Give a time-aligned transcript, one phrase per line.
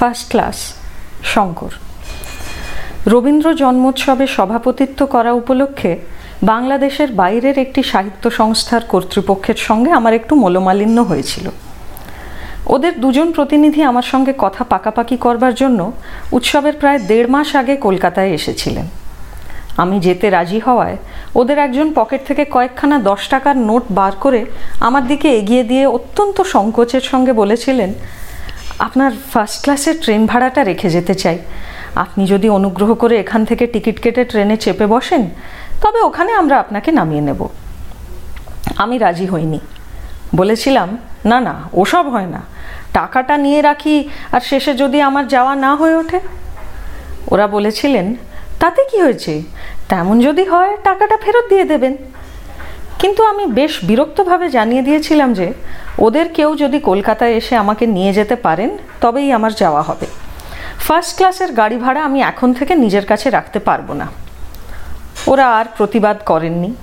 [0.00, 0.74] First class,
[1.24, 1.72] Shankar.
[3.06, 5.98] Rabindra জন্মোৎসবে সভাপতিত্ব করা উপলক্ষে
[6.42, 11.48] বাংলাদেশের বাইরের একটি সাহিত্য সংস্থার কর্তৃপক্ষের সঙ্গে আমার একটু মনোমালিন্য হয়েছিল।
[12.66, 15.92] ওদের দুজন প্রতিনিধি আমার সঙ্গে কথা পাকাপাকি করবার জন্য
[16.32, 18.86] উৎসবের প্রায় দেড় মাস আগে কলকাতায় এসেছিলেন।
[19.76, 20.96] আমি যেতে রাজি হওয়ায়
[21.34, 24.44] ওদের একজন পকেট থেকে কয়েকখানা দশ টাকার নোট বার করে
[24.80, 27.92] আমার দিকে এগিয়ে দিয়ে অত্যন্ত সংকোচের সঙ্গে বলেছিলেন
[28.78, 31.38] আপনার ফার্স্ট ক্লাসের ট্রেন ভাড়াটা রেখে যেতে চাই।
[31.96, 35.30] আপনি যদি অনুগ্রহ করে এখান থেকে টিকিট কেটে ট্রেনে চেপে বসেন,
[35.80, 37.48] তবে ওখানে আমরা আপনাকে নামিয়ে নেব।
[38.76, 39.60] আমি রাজি হইনি।
[40.34, 42.42] বলেছিলাম, না না, ওসব হয় না।
[42.92, 46.20] টাকাটা নিয়ে রাখি, আর শেষে যদি আমার যাওয়া না হয়ে ওঠে?
[47.28, 48.14] ওরা বলেছিলেন,
[48.60, 49.42] তাতে কি হয়েছে?
[49.88, 51.96] তেমন যদি হয়, টাকাটা ফেরত দিয়ে দেবেন।
[52.98, 55.52] কিন্তু আমি বেশ বিরক্তভাবে জানিয়ে দিয়েছিলাম যে
[56.00, 60.06] ওদের কেউ যদি কলকাতায় এসে আমাকে নিয়ে যেতে পারেন, তবেই আমার যাওয়া হবে।
[60.78, 64.06] ফার্স্ট ক্লাসের গাড়ি ভাড়া আমি এখন থেকে নিজের কাছে রাখতে পারব না।
[65.26, 66.74] ওরা আর প্রতিবাদ করেননি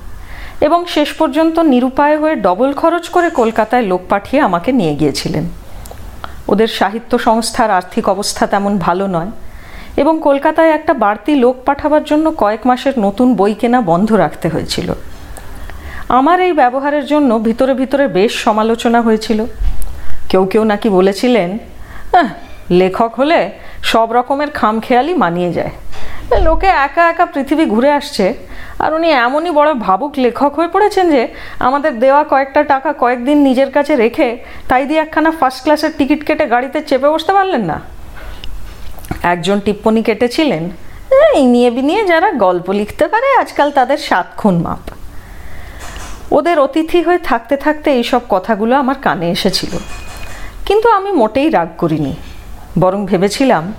[0.62, 5.46] এবং শেষ পর্যন্ত নিরুপায় হয়ে ডবল খরচ করে কলকাতায় লোক পাঠিয়ে আমাকে নিয়ে গিয়েছিলেন।
[6.48, 9.32] ওদের সাহিত্য সংস্থার আর্থিক অবস্থা তেমন ভালো নয়
[9.98, 14.90] এবং কলকাতায় একটা বাড়তি লোক পাঠাবার জন্য কয়েক মাসের নতুন বই কেনা বন্ধ রাখতে হয়েছিল।
[16.10, 19.40] আমার এই ব্যবহারের জন্য ভিতরে ভিতরে বেশ সমালোচনা হয়েছিল।
[20.30, 21.50] কেউ কেউ নাকি বলেছিলেন
[22.82, 23.40] লেখক হলে
[23.92, 25.74] সব রকমের খামখেয়ালি মানিয়ে যায়।
[26.48, 28.26] লোকে একা একা পৃথিবী ঘুরে আসছে,
[28.84, 31.24] আর উনি এমনই বড় ভাবুক লেখক হয়ে পড়েছেন যে
[31.68, 34.28] আমাদের দেওয়া কয়েকটা টাকা কয়েকদিন নিজের কাছে রেখে
[34.70, 37.78] তাই দিয়ে একখানা ফার্স্ট ক্লাসের টিকিট কেটে গাড়িতে চেপে বসতে পারলেন না?
[39.34, 40.64] একজন টিপ্পনি কেটেছিলেন,
[41.38, 44.84] এই নিয়ে বিনিয়ে যারা গল্প লিখতে পারে, আজকাল তাদের সাত খুন মাপ।
[46.32, 49.78] ওদের অতিথি হয়ে থাকতে থাকতে এইসব কথাগুলো আমার কানে এসেছিল।
[50.66, 52.16] কিন্তু আমি মোটেই রাগ করিনি।
[52.80, 53.74] বরং ভেবেছিলাম,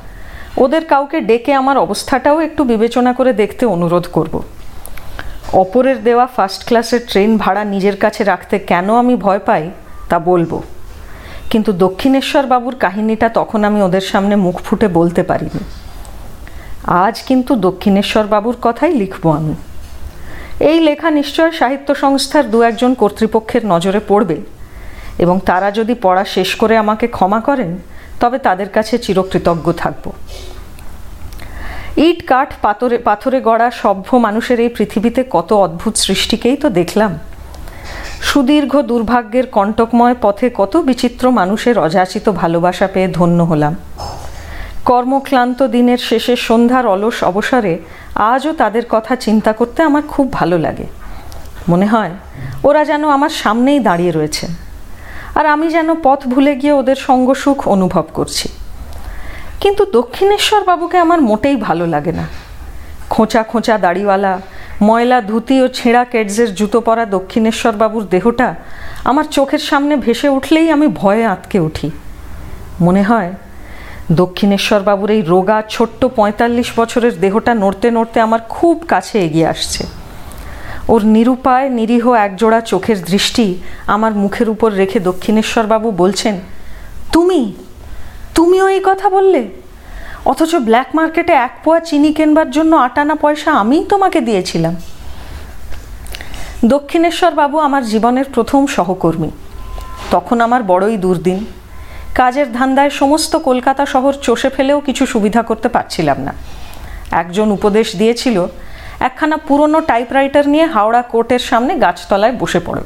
[0.59, 4.43] ওদের কাউকে ডেকে আমার অবস্থাটাও একটু বিবেচনা করে দেখতে অনুরোধ করব।
[5.53, 9.71] অপরের দেওয়া ফার্স্ট ক্লাসের ট্রেন ভাড়া নিজের কাছে রাখতে কেন আমি ভয় পাই,
[10.09, 10.63] তা বলব।
[11.51, 15.61] কিন্তু দক্ষিণেশ্বর বাবুর কাহিনীটা তখন আমি ওদের সামনে মুখ ফুটে বলতে পারিনি।
[16.87, 19.55] আজ কিন্তু দক্ষিণেশ্বর বাবুর কথাই লিখব আমি।
[20.61, 24.37] এই লেখা নিশ্চয় সাহিত্য সংস্থার দু একজন কর্তৃপক্ষের নজরে পড়বে।
[25.19, 27.79] এবং তারা যদি পড়া শেষ করে আমাকে ক্ষমা করেন,
[28.21, 30.13] তবে তাদের কাছে চিরকৃতজ্ঞ থাকব।
[31.97, 37.19] ইট, কাঠ, পাথরে পাথরে গড়া সভ্য মানুষের এই পৃথিবীতে কত অদ্ভুত সৃষ্টিকেই তো দেখলাম।
[38.23, 43.77] সুদীর্ঘ দুর্ভাগ্যের কণ্টকময় পথে কত বিচিত্র মানুষের অযাচিত ভালোবাসা পেয়ে ধন্য হলাম।
[44.91, 47.75] কর্মক্লান্ত দিনের শেষে সন্ধ্যার অলস অবসরে
[48.15, 50.87] আজও তাদের কথা চিন্তা করতে আমার খুব ভালো লাগে।
[51.69, 52.13] মনে হয়,
[52.65, 54.47] ওরা যেন আমার সামনেই দাঁড়িয়ে রয়েছে।
[55.35, 58.49] আর আমি যেন পথ ভুলে গিয়ে ওদের সঙ্গ সুখ অনুভব করছি।
[59.61, 62.25] কিন্তু দক্ষিণেশ্বর বাবুকে আমার মোটেই ভালো লাগে না।
[63.11, 64.35] খোঁচা খোঁচা দাড়িওয়ালা,
[64.83, 68.49] ময়লা ধুতি ও ছেঁড়া কেডসের জুতো পরা দক্ষিণেশ্বর বাবুর দেহটা
[69.05, 71.91] আমার চোখের সামনে ভেসে উঠলেই আমি ভয়ে আঁতকে উঠি।
[72.81, 73.31] মনে হয়
[74.13, 79.87] দক্ষিণেশ্বর বাবুর এই রোগা ছোট্ট পঁয়তাল্লিশ বছরের দেহটা নড়তে নড়তে আমার খুব কাছে এগিয়ে আসছে।
[80.89, 83.55] ওর নিরুপায়, নিরীহ, একজোড়া চোখের দৃষ্টি
[83.87, 86.41] আমার মুখের উপর রেখে দক্ষিণেশ্বরবাবু বলছেন,
[87.13, 87.53] তুমি?
[88.35, 89.49] তুমিও এই কথা বললে?
[90.25, 94.77] অথচ ব্ল্যাক মার্কেটে এক পোয়া চিনি কেনবার জন্য আটানা পয়সা আমিই তোমাকে দিয়েছিলাম।
[96.65, 99.31] দক্ষিণেশ্বর বাবু আমার জীবনের প্রথম সহকর্মী।
[100.11, 101.47] তখন আমার বড়ই দুর্দিন।
[102.15, 106.33] কাজের ধান্দায় সমস্ত কলকাতা শহর চষে ফেলেও কিছু সুবিধা করতে পারছিলাম না।
[107.11, 108.47] একজন উপদেশ দিয়েছিল,
[109.01, 112.83] একখানা পুরনো টাইপরাইটার নিয়ে হাওড়া কোর্টের সামনে গাছতলায় বসে পড়ো।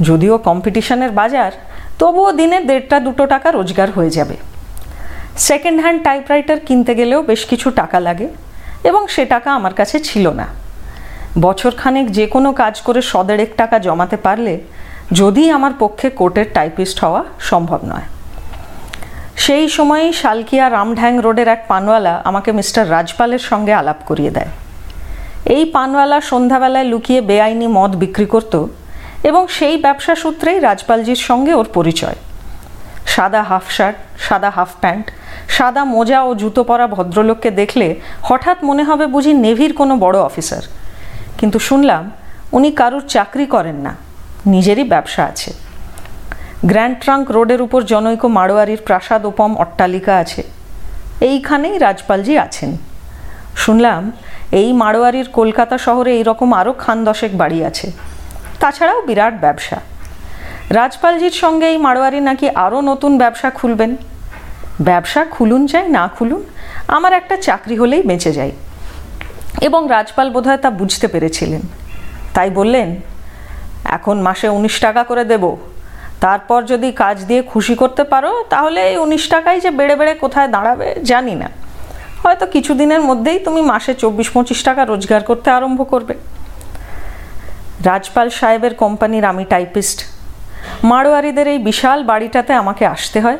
[0.00, 1.52] যদিও কম্পিটিশনের বাজার,
[1.98, 4.36] তবুও দিনে দেড়টা দুটো টাকা রোজগার হয়ে যাবে।
[5.36, 8.28] সেকেন্ড হ্যান্ড টাইপরাইটার কিনতে গেলেও বেশ কিছু টাকা লাগে
[8.84, 10.46] এবং সে টাকা আমার কাছে ছিল না।
[11.40, 14.60] বছরখানেক যে কোনো কাজ করে সদেড়েক টাকা জমাতে পারলে
[15.12, 18.19] যদি আমার পক্ষে কোর্টের টাইপিস্ট হওয়া সম্ভব নয়।
[19.44, 24.50] সেই সময়ই শালকিয়া রামঢ্যাং রোডের এক পানওয়ালা আমাকে মিস্টার রাজপালের সঙ্গে আলাপ করিয়ে দেয়।
[25.54, 28.54] এই পানওয়ালা সন্ধ্যাবেলায় লুকিয়ে বেআইনি মদ বিক্রি করত
[29.28, 32.18] এবং সেই ব্যবসা সূত্রেই রাজপালজির সঙ্গে ওর পরিচয়।
[33.14, 33.96] সাদা হাফ শার্ট,
[34.26, 35.06] সাদা হাফ প্যান্ট,
[35.56, 37.88] সাদা মোজা ও জুতো পরা ভদ্রলোককে দেখলে
[38.28, 40.64] হঠাৎ মনে হবে বুঝি নেভির কোনো বড় অফিসার।
[41.38, 42.02] কিন্তু শুনলাম,
[42.56, 43.92] উনি কারুর চাকরি করেন না,
[44.54, 45.50] নিজেরই ব্যবসা আছে।
[46.66, 50.42] গ্র্যান্ড ট্রাঙ্ক রোডের উপর জনৈক মাড়োয়ারির প্রাসাদ ওপম অট্টালিকা আছে।
[51.20, 52.76] এইখানেই রাজপালজি আছেন।
[53.56, 54.12] শুনলাম,
[54.52, 57.92] এই মাড়োয়ারির কলকাতা শহরে এইরকম আরও খান দশেক বাড়ি আছে।
[58.60, 59.76] তাছাড়াও বিরাট ব্যবসা।
[60.70, 63.96] রাজপালজির সঙ্গে এই মাড়োয়ারি নাকি আরও নতুন ব্যবসা খুলবেন?
[64.80, 66.44] ব্যবসা খুলুন চাই, না খুলুন,
[66.88, 68.52] আমার একটা চাকরি হলেই বেঁচে যাই।
[69.60, 71.60] এবং রাজপাল বোধহয় তা বুঝতে পেরেছিলেন।
[72.34, 72.96] তাই বললেন,
[73.84, 75.56] এখন মাসে উনিশ টাকা করে দেব।
[76.20, 80.48] তারপর যদি কাজ দিয়ে খুশি করতে পারো, তাহলে এই উনিশ টাকাই যে বেড়ে বেড়ে কোথায়
[80.48, 81.48] দাঁড়াবে, জানি না।
[82.22, 86.14] হয়তো কিছুদিনের মধ্যেই তুমি মাসে চব্বিশ পঁচিশ টাকা রোজগার করতে আরম্ভ করবে।
[87.84, 89.98] রাজপাল সাহেবের কোম্পানির আমি টাইপিস্ট।
[90.90, 93.38] মারোয়ারিদের এই বিশাল বাড়িটাতে আমাকে আসতে হয়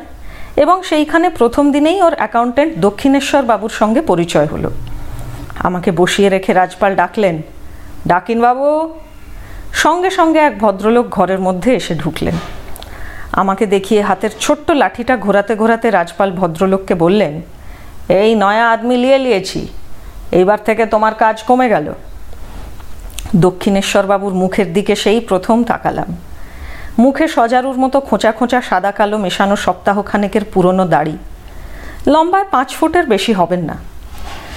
[0.63, 4.69] এবং সেইখানে প্রথম দিনেই ওর অ্যাকাউন্টেন্ট দক্ষিণেশ্বর বাবুর সঙ্গে পরিচয় হলো।
[5.67, 7.35] আমাকে বসিয়ে রেখে রাজপাল ডাকলেন
[8.07, 8.67] ডাকিন বাবু
[9.73, 12.35] সঙ্গে সঙ্গে এক ভদ্রলোক ঘরের মধ্যে এসে ঢুকলেন।
[13.33, 17.41] আমাকে দেখিয়ে হাতের ছোট্ট লাঠিটা ঘোরাতে ঘোরাতে রাজপাল ভদ্রলোককে বললেন,
[18.09, 19.67] এই নয়া আদমি লিয়ে লিয়েছি,
[20.31, 21.93] এইবার থেকে তোমার কাজ কমে গেল।
[23.35, 26.09] দক্ষিণেশ্বরবাবুর মুখের দিকে সেই প্রথম তাকালাম।
[26.99, 31.17] মুখে সজারুর মতো খোঁচা খোঁচা সাদা কালো মেশানো সপ্তাহখানেকের পুরনো দাড়ি।
[32.07, 33.75] লম্বায় পাঁচ ফুটের বেশি হবেন না।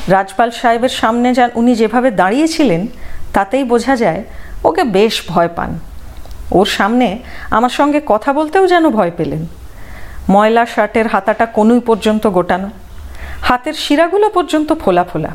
[0.08, 2.86] রাজপাল সাহেবের সামনে যান উনি যেভাবে দাঁড়িয়েছিলেন,
[3.32, 4.22] তাতেই বোঝা যায়
[4.64, 5.78] ওকে বেশ ভয় পান।
[6.54, 7.08] ওর সামনে
[7.50, 9.42] আমার সঙ্গে কথা বলতেও যেন ভয় পেলেন।
[10.30, 12.68] ময়লা শার্টের হাতাটা কনুই পর্যন্ত গোটানো,
[13.42, 15.30] হাতের শিরাগুলো পর্যন্ত ফোলা ফোলা।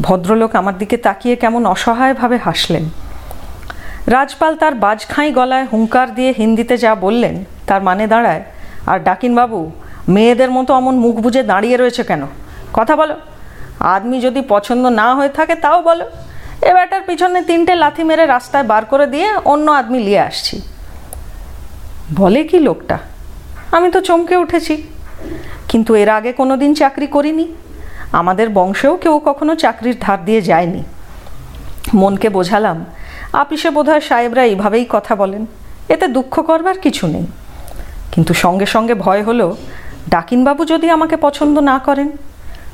[0.00, 2.84] ভদ্রলোক আমার দিকে তাকিয়ে কেমন অসহায়ভাবে হাসলেন।
[4.06, 8.42] রাজপাল তার বাজখাঁই গলায় হুঙ্কার দিয়ে হিন্দিতে যা বললেন, তার মানে দাঁড়ায়,
[8.86, 9.70] আর ডাকিনবাবু,
[10.08, 12.22] মেয়েদের মতো অমন মুখ বুঝে দাঁড়িয়ে রয়েছে কেন?
[12.72, 13.16] কথা বলো।
[13.94, 16.06] আদমি যদি পছন্দ না হয়ে থাকে, তাও বলো।
[16.68, 20.62] এ ব্যাটার পিছনে তিনটে লাথি মেরে রাস্তায় বার করে দিয়ে অন্য আদমি নিয়ে আসছি।
[22.16, 22.98] বলে কি লোকটা?
[23.72, 24.74] আমি তো চমকে উঠেছি।
[25.68, 27.46] কিন্তু এর আগে কোনো দিন চাকরি করিনি।
[28.12, 30.82] আমাদের বংশেও কেউ কখনো চাকরির ধার দিয়ে যায়নি।
[31.94, 32.84] মনকে বোঝালাম,
[33.32, 35.46] আপিসে বোধহয় সাহেবরা এইভাবেই কথা বলেন।
[35.88, 37.26] এতে দুঃখ করবার কিছু নেই।
[38.12, 39.56] কিন্তু সঙ্গে সঙ্গে ভয় হলো,
[40.08, 42.08] ডাকিনবাবু যদি আমাকে পছন্দ না করেন,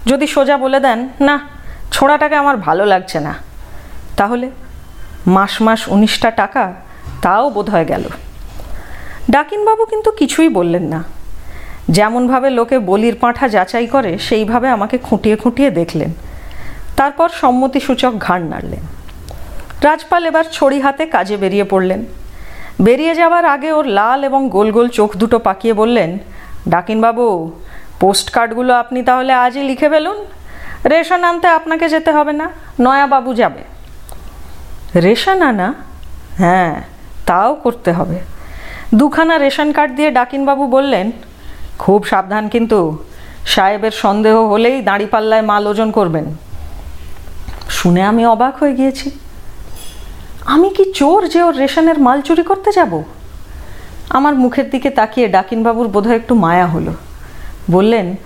[0.06, 1.40] যদি সোজা বলে দেন, না,
[1.92, 3.49] ছোড়াটাকে আমার ভালো লাগছে না।
[4.20, 4.46] তাহলে
[5.26, 6.64] মাস মাস উনিশটা টাকা
[7.22, 8.04] তাও বোধ হয়ে গেল।
[9.30, 11.00] ডাকিনবাবু কিন্তু কিছুই বললেন না।
[11.88, 16.10] যেমনভাবে লোকে বলির পাঁঠা যাচাই করে, সেইভাবে আমাকে খুঁটিয়ে খুঁটিয়ে দেখলেন।
[16.96, 18.84] তারপর সম্মতিসূচক ঘাড় নাড়লেন।
[19.82, 22.00] রাজপাল এবার ছড়ি হাতে কাজে বেরিয়ে পড়লেন।
[22.82, 26.10] বেরিয়ে যাওয়ার আগে ওর লাল এবং গোল গোল চোখ দুটো পাকিয়ে বললেন,
[26.68, 27.26] ডাকিনবাবু,
[28.00, 30.18] পোস্ট কার্ডগুলো আপনি তাহলে আজই লিখে ফেলুন।
[30.86, 32.46] রেশন আনতে আপনাকে যেতে হবে না,
[32.80, 33.62] নয়াবাবু যাবে।
[34.96, 35.74] রেশন আনা?
[36.38, 36.82] হ্যাঁ
[37.26, 38.18] তাও করতে হবে।
[38.94, 41.12] দুখানা রেশন কার্ড দিয়ে ডাকিনবাবু বললেন,
[41.78, 43.04] খুব সাবধান কিন্তু,
[43.46, 46.24] সাহেবের সন্দেহ হলেই দাঁড়িপাল্লায় মাল ওজন করবেন।
[47.68, 49.10] শুনে আমি অবাক হয়ে গিয়েছি।
[50.44, 53.02] আমি কি চোর যে ওর রেশনের মাল চুরি করতে যাব?
[54.10, 56.92] আমার মুখের দিকে তাকিয়ে ডাকিনবাবুর বোধহয় একটু মায়া হলো।
[57.70, 58.16] বললেন,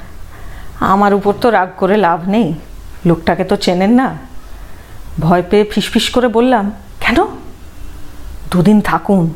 [0.80, 2.54] আমার উপর তো রাগ করে লাভ নেই,
[3.06, 4.18] লোকটাকে তো চেনেন না।
[5.20, 7.26] ভয় পেয়ে ফিসফিস করে বললাম, কেন?
[8.50, 9.34] দুদিন থাকুন।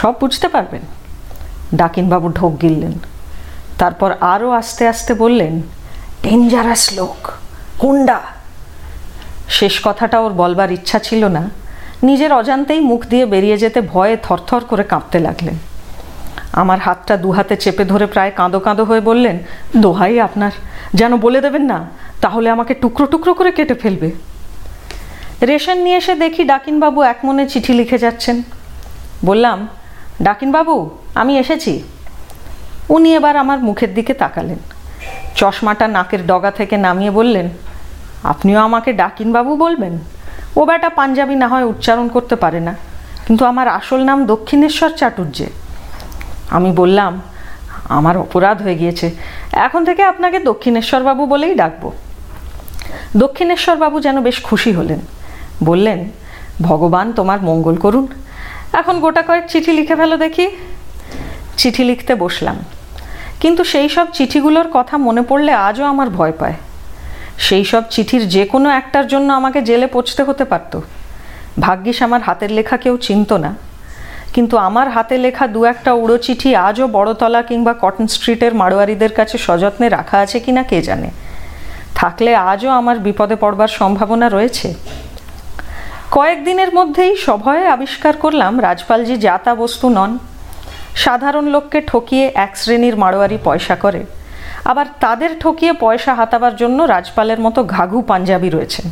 [0.00, 0.82] সব বুঝতে পারবেন।
[1.74, 2.92] ডাকিনবাবু ঢোক গিললেন।
[3.78, 5.62] তারপর আরও আস্তে আস্তে বললেন,
[6.22, 7.30] ডেঞ্জারাস লোক
[7.82, 8.20] হুন্ডা
[9.48, 11.50] শেষ কথাটা ওর বলবার ইচ্ছা ছিল না।
[12.02, 15.54] নিজের অজান্তেই মুখ দিয়ে বেরিয়ে যেতে ভয়ে থরথর করে কাঁপতে লাগলেন।
[16.52, 19.38] আমার হাতটা দু হাতে চেপে ধরে প্রায় কাঁদো কাঁদো হয়ে বললেন,
[19.76, 20.50] দোহাই আপনার।
[20.94, 21.88] যেন বলে দেবেন না,
[22.20, 24.10] তাহলে আমাকে টুকরো টুকরো করে কেটে ফেলবে।
[25.42, 28.36] রেশন নিয়ে এসে দেখি ডাকিনবাবু এক মনে চিঠি লিখে যাচ্ছেন।
[29.24, 29.68] বললাম,
[30.26, 31.72] ডাকিনবাবু, আমি এসেছি।
[32.88, 34.58] উনি এবার আমার মুখের দিকে তাকালেন।
[35.38, 37.46] চশমাটা নাকের ডগা থেকে নামিয়ে বললেন,
[38.32, 39.94] আপনিও আমাকে ডাকিনবাবু বলবেন?
[40.56, 42.74] ও বেটা পাঞ্জাবি না হয় উচ্চারণ করতে পারে না,
[43.26, 45.46] কিন্তু আমার আসল নাম দক্ষিণেশ্বর চাটুর্যে।
[46.56, 47.12] আমি বললাম,
[47.88, 49.06] আমার অপরাধ হয়ে গিয়েছে,
[49.52, 51.88] এখন থেকে আপনাকে দক্ষিণেশ্বরবাবু বলেই ডাকবো।
[53.16, 55.00] দক্ষিণেশ্বরবাবু যেন বেশ খুশি হলেন।
[55.64, 56.10] বললেন,
[56.62, 58.08] ভগবান তোমার মঙ্গল করুন।
[58.72, 60.50] এখন গোটা কয়েক চিঠি লিখে ফেলো দেখি।
[61.56, 62.56] চিঠি লিখতে বসলাম।
[63.40, 66.54] কিন্তু সেই সব চিঠিগুলোর কথা মনে পড়লে আজও আমার ভয় পায়।
[67.38, 70.80] সেই সব চিঠির যে কোনো একটার জন্য আমাকে জেলে পচতে হতে পারত।
[71.60, 73.54] ভাগ্যিস আমার হাতের লেখা কেউ চিনত না।
[74.34, 79.38] কিন্তু আমার হাতে লেখা দু একটা উড়ো চিঠি আজও বড়তলা কিংবা কটন স্ট্রিটের মারোয়ারিদের কাছে
[79.38, 81.10] সযত্নে রাখা আছে কিনা কে জানে?
[81.94, 84.74] থাকলে আজও আমার বিপদে পড়বার সম্ভাবনা রয়েছে।
[86.16, 90.18] কয়েকদিনের মধ্যেই সভয়ে আবিষ্কার করলাম রাজপালজি যাতা বস্তু নন।
[90.94, 94.02] সাধারণ লোককে ঠকিয়ে এক শ্রেণির মারোয়ারি পয়সা করে।
[94.64, 98.86] আবার তাদের ঠকিয়ে পয়সা হাতাবার জন্য রাজপালের মতো ঘাঘু পাঞ্জাবি রয়েছেন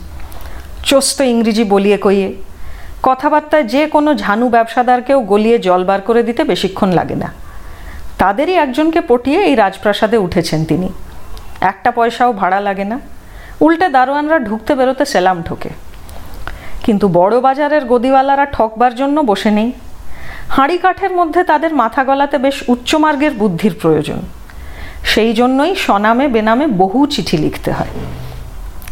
[0.82, 2.28] চস্ত ইংরেজি বলিয়ে কইয়ে।
[3.02, 7.28] কথাবার্তায় যে কোনো ঝানু ব্যবসাদারকেও গলিয়ে জল বার করে দিতে বেশিক্ষণ লাগে না।
[8.18, 10.88] তাদেরই একজনকে পটিয়ে এই রাজপ্রাসাদে উঠেছেন তিনি।
[11.60, 12.96] একটা পয়সাও ভাড়া লাগে না।
[13.60, 15.70] উল্টে দারোয়ানরা ঢুকতে বেরোতে সেলাম ঠোকে।
[16.84, 19.72] কিন্তু বড় বাজারের গদিওয়ালারা ঠকবার জন্য বসে নেই।
[20.48, 24.20] হাঁড়ি কাঠের মধ্যে তাদের মাথা গলাতে বেশ উচ্চমার্গের বুদ্ধির প্রয়োজন।
[25.04, 27.88] সেই জন্যই সনামে বেনামে বহু চিঠি লিখতে হয়।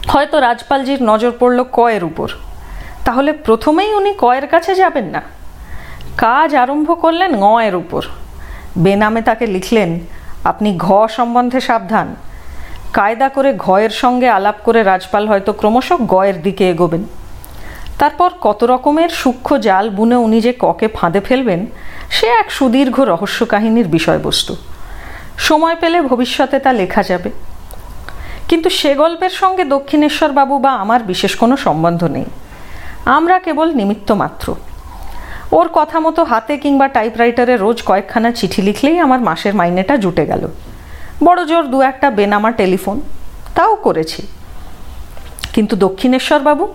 [0.08, 2.28] হয়তো রাজপালজির নজর পড়ল কয়ের উপর।
[3.04, 5.22] তাহলে প্রথমেই উনি কয়ের কাছে যাবেন না?
[6.16, 8.02] কাজ আরম্ভ করলেন গয়ের উপর।
[8.78, 10.00] বেনামে তাকে লিখলেন,
[10.44, 12.16] আপনি ঘ সম্বন্ধে সাবধান।
[12.92, 17.04] কায়দা করে ঘয়ের সঙ্গে আলাপ করে রাজপাল হয়তো ক্রমশ গয়ের দিকে এগোবেন।
[18.02, 21.66] তারপর কত রকমের সূক্ষ্ম জাল বুনে উনি যে ককে ফাঁদে ফেলবেন,
[22.10, 24.56] সে এক সুদীর্ঘ রহস্য কাহিনীর বিষয়বস্তু।
[25.38, 27.30] সময় পেলে ভবিষ্যতে তা লেখা যাবে।
[28.48, 32.24] কিন্তু সে গল্পের সঙ্গে দক্ষিণেশ্বর বাবু বা আমার বিশেষ কোনো সম্বন্ধ নেই।
[33.04, 34.54] আমরা কেবল নিমিত্ত মাত্র।
[35.52, 40.48] ওর কথা মতো হাতে কিংবা টাইপরাইটারে রোজ কয়েকখানা চিঠি লিখলেই আমার মাসের মাইনেটা জুটে গেল।
[41.24, 43.00] বড় জোর দু একটা বেনামা টেলিফোন,
[43.54, 44.26] তাও করেছি।
[45.52, 46.74] কিন্তু দক্ষিণেশ্বর বাবু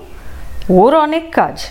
[0.69, 1.65] ওর অনেক কাজ।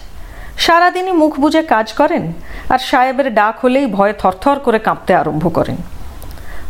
[0.59, 2.33] সারাদিনই মুখ বুঝে কাজ করেন
[2.69, 5.77] আর সাহেবের ডাক হলেই ভয়ে থরথর করে কাঁপতে আরম্ভ করেন।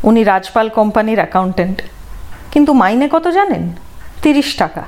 [0.02, 1.82] উনি রাজপাল কোম্পানির অ্যাকাউন্টেন্ট
[2.52, 3.72] কিন্তু মাইনে কত জানেন?
[4.22, 4.82] তিরিশ টাকা।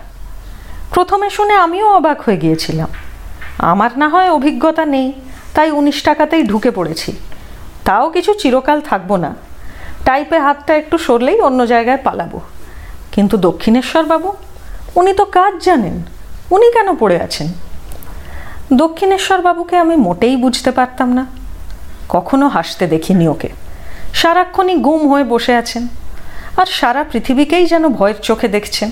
[0.95, 2.89] প্রথমে শুনে আমিও অবাক হয়ে গিয়েছিলাম।
[3.59, 5.13] আমার না হয় অভিজ্ঞতা নেই,
[5.55, 7.17] তাই উনিশ টাকাতেই ঢুকে পড়েছি।
[7.85, 9.35] তাও কিছু চিরকাল থাকব না।
[10.05, 12.41] টাইপে হাতটা একটু সরলেই অন্য জায়গায় পালাবো।
[13.13, 14.33] কিন্তু দক্ষিণেশ্বর বাবু
[14.95, 16.03] উনি তো কাজ জানেন।
[16.51, 17.47] উনি কেন পড়ে আছেন?
[18.73, 21.27] দক্ষিণেশ্বর বাবুকে আমি মোটেই বুঝতে পারতাম না।
[22.09, 23.49] কখনো হাসতে দেখিনি ওকে।
[24.15, 25.89] সারাক্ষণই গুম হয়ে বসে আছেন।
[26.57, 28.91] আর সারা পৃথিবীকেই যেন ভয়ের চোখে দেখছেন।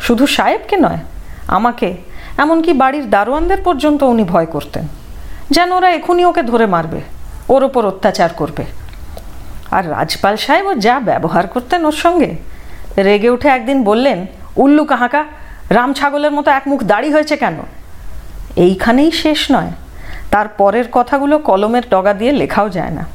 [0.00, 0.98] শুধু সাহেবকে নয়,
[1.48, 1.96] আমাকে,
[2.38, 4.88] এমনকি বাড়ির দারোয়ানদের পর্যন্ত উনি ভয় করতেন।
[5.50, 7.00] যেন ওরা এখনই ওকে ধরে মারবে,
[7.48, 8.64] ওর ওপর অত্যাচার করবে।
[9.70, 12.36] আর রাজপাল সাহেবও যা ব্যবহার করতেন ওর সঙ্গে,
[12.98, 14.26] রেগে উঠে একদিন বললেন,
[14.56, 15.24] উল্লু কাহাকা
[15.70, 17.56] রাম ছাগলের মতো এক মুখ দাড়ি হয়েছে কেন?
[18.56, 19.70] এইখানেই শেষ নয়।
[20.30, 23.06] তার পরের কথাগুলো কলমের ডগা দিয়ে লেখাও যায় না।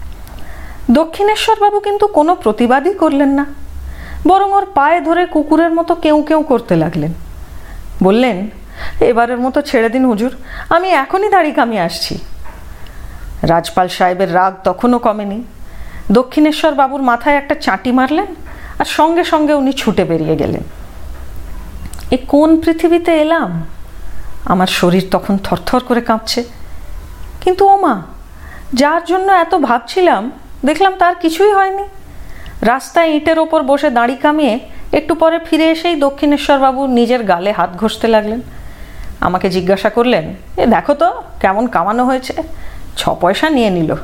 [0.92, 3.46] দক্ষিণেশ্বরবাবু কিন্তু কোনো প্রতিবাদই করলেন না।
[4.28, 7.14] বরং ওর পায়ে ধরে কুকুরের মতো কেউ কেউ করতে লাগলেন।
[8.04, 8.50] বললেন,
[9.00, 10.36] এবারের মতো ছেড়ে দিন হুজুর,
[10.70, 12.20] আমি এখনই দাড়ি কামিয়ে আসছি।
[13.42, 15.44] রাজপাল সাহেবের রাগ তখনও কমেনি।
[16.12, 18.26] দক্ষিণেশ্বর বাবুর মাথায় একটা চাঁটি মারলেন
[18.80, 20.64] আর সঙ্গে সঙ্গে উনি ছুটে বেরিয়ে গেলেন।
[22.12, 23.66] এ কোন পৃথিবীতে এলাম?
[24.46, 26.44] আমার শরীর তখন থরথর করে কাঁপছে।
[27.42, 28.02] কিন্তু ওমা,
[28.74, 30.32] যার জন্য এত ভাবছিলাম,
[30.66, 31.84] দেখলাম তার কিছুই হয়নি।
[32.62, 34.60] রাস্তায় ইটের ওপর বসে দাঁড়ি কামিয়ে
[34.94, 38.42] একটু পরে ফিরে এসেই দক্ষিণেশ্বরবাবু নিজের গালে হাত ঘষতে লাগলেন।
[39.22, 42.34] আমাকে জিজ্ঞাসা করলেন, এ দেখো তো, কেমন কামানো হয়েছে?
[42.98, 43.96] ছ পয়সা নিয়ে নিল।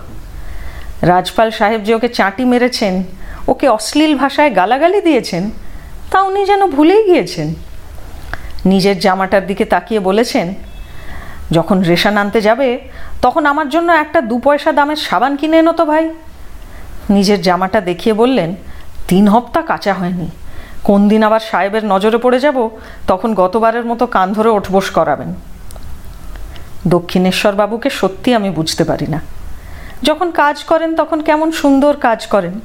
[1.02, 3.04] রাজপাল সাহেব যে ওকে চাঁটি মেরেছেন,
[3.48, 5.50] ওকে অশ্লীল ভাষায় গালাগালি দিয়েছেন,
[6.12, 7.54] তা উনি যেন ভুলেই গিয়েছেন।
[8.66, 10.54] নিজের জামাটার দিকে তাকিয়ে বলেছেন,
[11.52, 12.80] যখন রেশন আনতে যাবে,
[13.22, 16.10] তখন আমার জন্য একটা দু পয়সা দামের সাবান কিনে এনো তো ভাই।
[17.10, 18.56] নিজের জামাটা দেখিয়ে বললেন,
[19.08, 20.30] তিন হপ্তা কাঁচা হয়নি।
[20.84, 22.70] কোন দিন আবার সাহেবের নজরে পড়ে যাব,
[23.08, 25.34] তখন গতবারের মতো কান ধরে ওঠবোস করাবেন।
[26.88, 29.20] দক্ষিণেশ্বর বাবুকে সত্যি আমি বুঝতে পারি না।
[30.04, 32.60] যখন কাজ করেন, তখন কেমন সুন্দর কাজ করেন।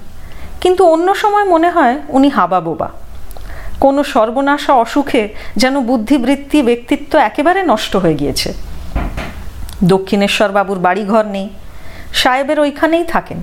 [0.61, 2.89] কিন্তু অন্য সময় মনে হয় উনি হাবা বোবা
[3.81, 5.23] কোনো সর্বনাশা অসুখে
[5.57, 8.55] যেন বুদ্ধিবৃত্তি ব্যক্তিত্ব একেবারে নষ্ট হয়ে গিয়েছে।
[9.93, 11.49] দক্ষিণেশ্বর বাবুর বাড়িঘর নেই,
[12.13, 13.39] সাহেবের ওইখানেই থাকেন।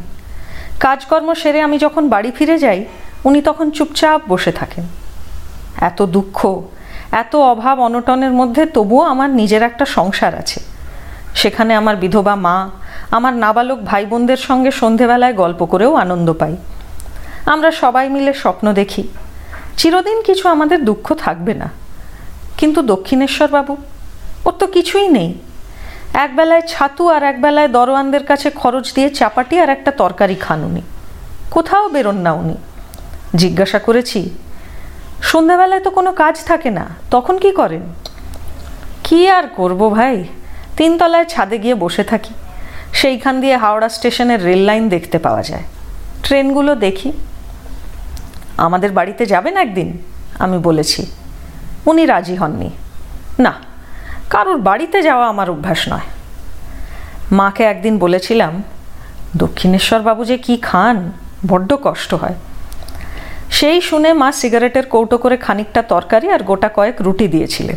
[0.80, 2.80] কাজকর্ম সেরে আমি যখন বাড়ি ফিরে যাই,
[3.26, 4.86] উনি তখন চুপচাপ বসে থাকেন।
[5.90, 6.38] এত দুঃখ,
[7.12, 10.60] এত অভাব অনটনের মধ্যে তবুও আমার নিজের একটা সংসার আছে।
[11.36, 12.58] সেখানে আমার বিধবা মা,
[13.12, 16.54] আমার নাবালক ভাই বোনদের সঙ্গে সন্ধেবেলায় গল্প করেও আনন্দ পাই।
[17.54, 19.04] আমরা সবাই মিলে স্বপ্ন দেখি
[19.78, 21.70] চিরদিন কিছু আমাদের দুঃখ থাকবে না।
[22.58, 23.78] কিন্তু দক্ষিণেশ্বর বাবু
[24.46, 25.34] ওর তো কিছুই নেই।
[26.14, 30.82] একবেলায় ছাতু আর একবেলায় দরোয়ানদের কাছে খরচ দিয়ে চাপাটি আর একটা তরকারি খান উনি।
[31.52, 32.56] কোথাও বেরোন না উনি।
[33.36, 34.30] জিজ্ঞাসা করেছি,
[35.22, 37.82] সন্ধ্যাবেলায় তো কোনো কাজ থাকে না, তখন কি করেন?
[39.04, 40.24] কি আর করব ভাই?
[40.78, 42.34] তিনতলায় ছাদে গিয়ে বসে থাকি।
[42.94, 45.64] সেইখান দিয়ে হাওড়া স্টেশনের রেল লাইন দেখতে পাওয়া যায়।
[46.24, 47.12] ট্রেনগুলো দেখি।
[48.58, 49.98] আমাদের বাড়িতে যাবেন একদিন?
[50.40, 51.06] আমি বলেছি।
[51.86, 52.70] উনি রাজি হননি।
[53.40, 53.54] না,
[54.30, 56.08] কারোর বাড়িতে যাওয়া আমার অভ্যাস নয়।
[57.32, 58.64] মাকে একদিন বলেছিলাম,
[59.38, 61.12] দক্ষিণেশ্বর বাবু যে কি খান,
[61.48, 62.34] বড্ড কষ্ট হয়।
[63.50, 67.76] সেই শুনে মা সিগারেটের কৌটো করে খানিকটা তরকারি আর গোটা কয়েক রুটি দিয়েছিলেন।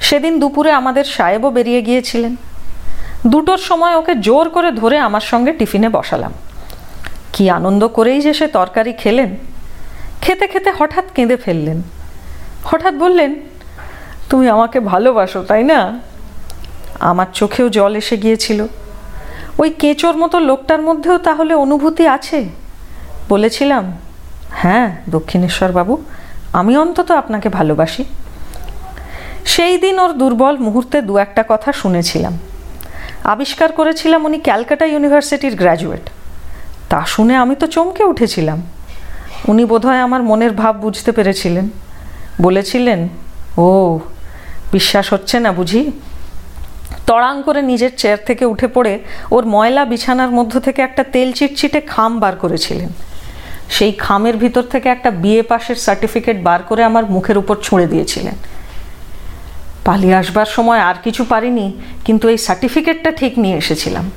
[0.00, 2.36] সেদিন দুপুরে আমাদের সাহেবও বেরিয়ে গিয়েছিলেন।
[3.26, 6.32] দুটোর সময় ওকে জোর করে ধরে আমার সঙ্গে টিফিনে বসালাম।
[7.32, 9.36] কি আনন্দ করেই যে সে তরকারি খেলেন।
[10.22, 11.82] খেতে খেতে হঠাৎ কেঁদে ফেললেন।
[12.64, 13.34] হঠাৎ বললেন,
[14.30, 16.00] তুমি আমাকে ভালোবাসো, তাই না?
[17.00, 18.66] আমার চোখেও জল এসে গিয়েছিল।
[19.58, 22.48] ওই কেঁচোর মতো লোকটার মধ্যেও তাহলে অনুভূতি আছে?
[23.28, 23.98] বলেছিলাম
[24.50, 26.04] হ্যাঁ দক্ষিণেশ্বর বাবু,
[26.52, 28.04] আমি অন্তত আপনাকে ভালোবাসি।
[29.44, 32.38] সেই দিন ওর দুর্বল মুহূর্তে দু একটা কথা শুনেছিলাম।
[33.24, 36.10] আবিষ্কার করেছিলাম উনি ক্যালকাটা ইউনিভার্সিটির গ্র্যাজুয়েট।
[36.88, 38.62] তা শুনে আমি তো চমকে উঠেছিলাম।
[39.44, 41.68] উনি বোধহয় আমার মনের ভাব বুঝতে পেরেছিলেন।
[42.42, 43.08] বলেছিলেন,
[43.58, 43.98] ও,
[44.72, 45.90] বিশ্বাস হচ্ছে না বুঝি?
[47.06, 48.98] তড়াং করে নিজের চেয়ার থেকে উঠে পড়ে
[49.30, 52.88] ওর ময়লা বিছানার মধ্য থেকে একটা তেল চিটচিটে খাম বার করেছিলেন।
[53.70, 58.34] সেই খামের ভিতর থেকে একটা বিএ পাশের সার্টিফিকেট বার করে আমার মুখের উপর ছুঁড়ে দিয়েছিলেন।
[59.84, 61.72] পালিয়ে আসবার সময় আর কিছু পারিনি,
[62.04, 64.10] কিন্তু এই সার্টিফিকেটটা ঠিক নিয়ে এসেছিলাম,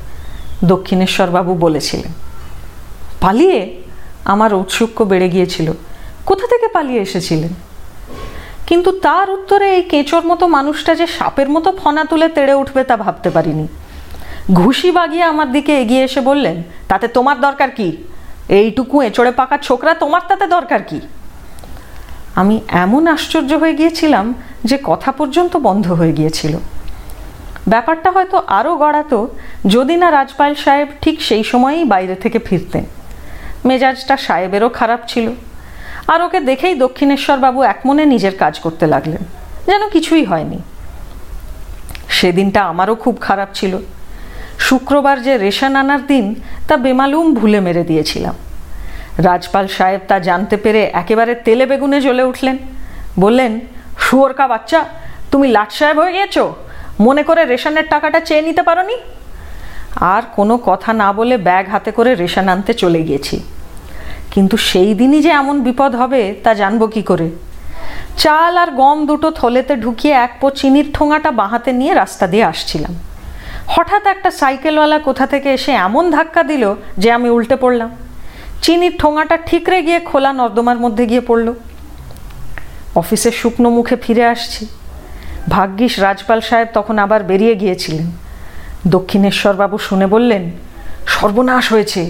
[0.63, 2.11] দক্ষিণেশ্বরবাবু বলেছিলেন।
[3.21, 3.80] পালিয়ে
[4.25, 5.73] আমার ঔৎসুক্য বেড়ে গিয়েছিল।
[6.25, 7.53] কোথা থেকে পালিয়ে এসেছিলেন?
[8.67, 12.97] কিন্তু তার উত্তরে এই কেঁচোর মতো মানুষটা যে সাপের মতো ফনা তুলে তেড়ে উঠবে তা
[12.97, 13.67] ভাবতে পারিনি।
[14.53, 17.97] ঘুষি বাগিয়ে আমার দিকে এগিয়ে এসে বললেন, তাতে তোমার দরকার কি?
[18.49, 21.01] এইটুকু এঁচড়ে পাকা ছোকরা তোমার তাতে দরকার কি?
[22.35, 26.57] আমি এমন আশ্চর্য হয়ে গিয়েছিলাম যে কথা পর্যন্ত বন্ধ হয়ে গিয়েছিল।
[27.67, 29.35] ব্যাপারটা হয়তো আরও গড়াতো
[29.65, 32.85] যদি না রাজপাল সাহেব ঠিক সেই সময়েই বাইরে থেকে ফিরতেন।
[33.65, 35.31] মেজাজটা সাহেবেরও খারাপ ছিল।
[36.07, 39.23] আর ওকে দেখেই দক্ষিণেশ্বরবাবু একমনে নিজের কাজ করতে লাগলেন।
[39.65, 40.59] যেন কিছুই হয়নি।
[42.09, 43.77] সেদিনটা আমারও খুব খারাপ ছিল।
[44.59, 46.35] শুক্রবার যে রেশন আনার দিন,
[46.67, 48.35] তা বেমালুম ভুলে মেরে দিয়েছিলাম।
[49.17, 52.57] রাজপাল সাহেব তা জানতে পেরে একেবারে তেলে বেগুনে জ্বলে উঠলেন।
[53.19, 53.59] বললেন
[53.99, 54.85] শুয়োরকা বাচ্চা,
[55.31, 56.55] তুমি লাট সাহেব হয়ে গিয়েছো?
[56.99, 58.97] মনে করে রেশনের টাকাটা চেয়ে নিতে পারোনি?
[59.95, 63.41] আর কোনো কথা না বলে ব্যাগ হাতে করে রেশন আনতে চলে গিয়েছি।
[64.31, 67.29] কিন্তু সেই দিনই যে এমন বিপদ হবে, তা জানব কি করে?
[68.17, 72.95] চাল আর গম দুটো থলেতে ঢুকিয়ে এক পো চিনির ঠোঙাটা বাঁহাতে নিয়ে রাস্তা দিয়ে আসছিলাম।
[73.67, 77.89] হঠাৎ একটা সাইকেলওয়ালা কোথা থেকে এসে এমন ধাক্কা দিল যে আমি উল্টে পড়লাম।
[78.61, 81.53] চিনির ঠোঙাটা ঠিকরে গিয়ে খোলা নর্দমার মধ্যে গিয়ে পড়ল।
[82.95, 84.67] অফিসের শুকনো মুখে ফিরে আসছি।
[85.49, 88.11] ভাগ্যিস রাজপাল সাহেব তখন আবার বেরিয়ে গিয়েছিলেন।
[88.95, 90.43] দক্ষিণেশ্বরবাবু শুনে বললেন,
[91.15, 92.01] সর্বনাশ হয়েছে।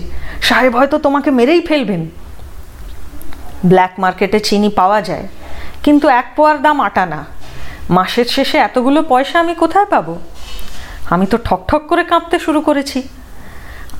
[0.48, 2.02] সাহেব হয়তো তোমাকে মেরেই ফেলবেন।
[3.70, 5.26] ব্ল্যাক মার্কেটে চিনি পাওয়া যায়,
[5.84, 7.22] কিন্তু এক পোয়ার দাম আটা না।
[7.96, 10.16] মাসের শেষে এতগুলো পয়সা আমি কোথায় পাবো?
[11.14, 13.00] আমি তো ঠকঠক করে কাঁপতে শুরু করেছি।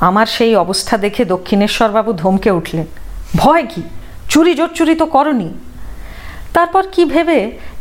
[0.08, 2.88] আমার সেই অবস্থা দেখে দক্ষিণেশ্বরবাবু ধমকে উঠলেন,
[3.36, 3.84] ভয় কি?
[4.32, 5.50] চুরি জোর চুরি তো করনি।
[6.56, 7.40] তারপর কি ভেবে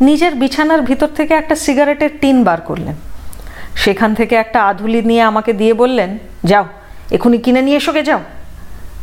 [0.09, 2.97] নিজের বিছানার ভিতর থেকে একটা সিগারেটের টিন বার করলেন।
[3.85, 6.11] সেখান থেকে একটা আধুলি নিয়ে আমাকে দিয়ে বললেন,
[6.45, 6.67] যাও
[7.17, 8.21] এখনই কিনে নিয়ে এসোকে যাও।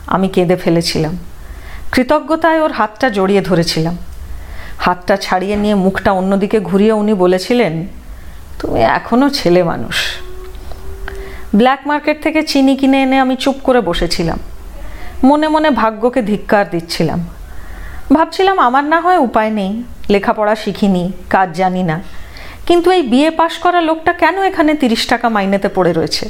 [0.08, 1.14] আমি কেঁদে ফেলেছিলাম।
[1.92, 3.96] কৃতজ্ঞতায় ওর হাতটা জড়িয়ে ধরেছিলাম।
[4.86, 7.74] হাতটা ছাড়িয়ে নিয়ে মুখটা অন্যদিকে ঘুরিয়ে উনি বলেছিলেন,
[8.60, 9.98] তুমি এখনও ছেলে মানুষ।
[11.56, 14.40] ব্ল্যাক মার্কেট থেকে চিনি কিনে এনে আমি চুপ করে বসেছিলাম।
[15.24, 17.20] মনে মনে ভাগ্যকে ধিক্কার দিচ্ছিলাম।
[18.14, 19.72] ভাবছিলাম আমার না হয় উপায় নেই,
[20.10, 21.98] লেখাপড়া শিখিনি, কাজ জানি না।
[22.68, 26.30] কিন্তু এই বিয়ে পাশ করা লোকটা কেন এখানে তিরিশ টাকা মাইনেতে পড়ে রয়েছে?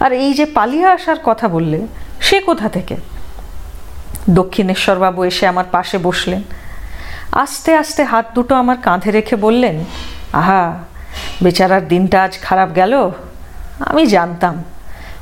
[0.00, 1.86] আর এই যে পালিয়ে আসার কথা বললে,
[2.20, 2.96] সে কোথা থেকে?
[4.30, 6.42] দক্ষিণেশ্বরবাবু এসে আমার পাশে বসলেন।
[7.32, 9.84] আস্তে আস্তে হাত দুটো আমার কাঁধে রেখে বললেন,
[10.32, 10.78] আহা,
[11.42, 13.10] বেচারার দিনটা আজ খারাপ গেল?
[13.80, 14.64] আমি জানতাম।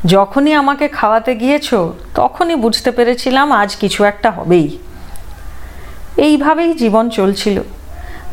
[0.07, 1.75] যখনই আমাকে খাওয়াতে গিয়েছ,
[2.15, 4.79] তখনই বুঝতে পেরেছিলাম আজ কিছু একটা হবেই।
[6.17, 7.63] এইভাবেই জীবন চলছিল।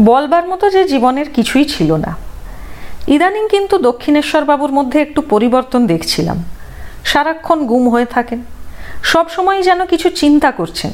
[0.01, 2.15] বলবার মতো যে জীবনের কিছুই ছিল না।
[3.07, 6.43] ইদানিং কিন্তু দক্ষিণেশ্বরবাবুর মধ্যে একটু পরিবর্তন দেখছিলাম।
[7.05, 8.41] সারাক্ষণ গুম হয়ে থাকেন।
[9.03, 10.91] সব সময় যেন কিছু চিন্তা করছেন।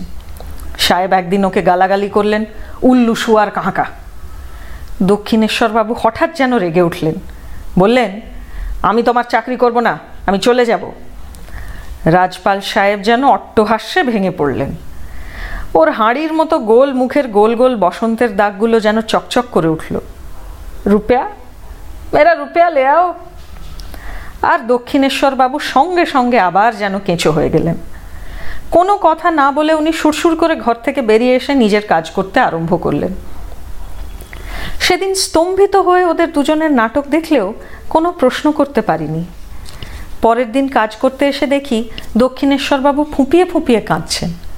[0.78, 2.46] সাহেব একদিন ওকে গালাগালি করলেন,
[2.82, 3.86] উল্লু শুয়ার কাঁকা।
[5.04, 7.16] দক্ষিণেশ্বরবাবু হঠাৎ যেন রেগে উঠলেন।
[7.80, 8.22] বললেন,
[8.82, 10.92] আমি তোমার চাকরি করব না, আমি চলে যাব।
[12.06, 14.89] রাজপাল সাহেব যেন অট্টহাস্যে ভেঙে পড়লেন।
[15.74, 20.00] ওর হাঁড়ির মতো গোল মুখের গোল গোল বসন্তের দাগগুলো যেন চকচক করে উঠল।
[20.88, 21.30] রুপেয়া?
[22.14, 23.14] মেরা রুপেয়া, লেয়াও।
[24.42, 27.76] আর দক্ষিণেশ্বর বাবু সঙ্গে সঙ্গে আবার যেন কেঁচো হয়ে গেলেন।
[28.72, 32.84] কোনো কথা না বলে উনি সুরসুর করে ঘর থেকে বেরিয়ে এসে নিজের কাজ করতে আরম্ভ
[32.84, 33.14] করলেন।
[34.80, 37.54] সেদিন স্তম্ভিত হয়ে ওদের দুজনের নাটক দেখলেও
[37.90, 39.26] কোনো প্রশ্ন করতে পারিনি।
[40.22, 44.49] পরের দিন কাজ করতে এসে দেখি দক্ষিণেশ্বরবাবু ফুঁপিয়ে ফুঁপিয়ে কাঁদছেন।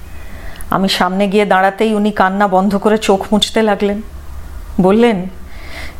[0.71, 4.01] আমি সামনে গিয়ে দাঁড়াতেই উনি কান্না বন্ধ করে চোখ মুছতে লাগলেন।
[4.81, 5.17] বললেন,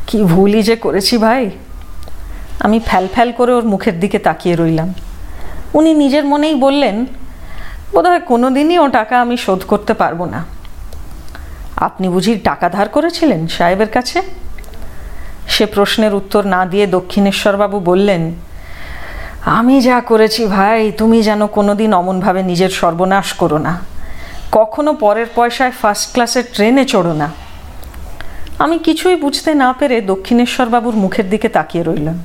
[0.06, 1.50] কি ভুলই যে করেছি ভাই?
[2.60, 4.94] আমি ফ্যাল ফ্যাল করে ওর মুখের দিকে তাকিয়ে রইলাম।
[5.74, 7.06] উনি নিজের মনেই বললেন,
[7.94, 10.44] বোধহয় কোনো দিনই ও টাকা আমি শোধ করতে পারব না।
[11.76, 14.18] আপনি বুঝি টাকা ধার করেছিলেন সাহেবের কাছে?
[15.46, 18.22] সে প্রশ্নের উত্তর না দিয়ে দক্ষিণেশ্বরবাবু বললেন,
[19.58, 23.91] আমি যা করেছি ভাই, তুমি যেন কোনোদিন অমনভাবে নিজের সর্বনাশ করো না।
[24.52, 27.28] কখনো পরের পয়সায় ফার্স্ট ক্লাসের ট্রেনে চড়ো না।
[28.58, 32.18] আমি কিছুই বুঝতে না পেরে দক্ষিণেশ্বরবাবুর মুখের দিকে তাকিয়ে রইলাম।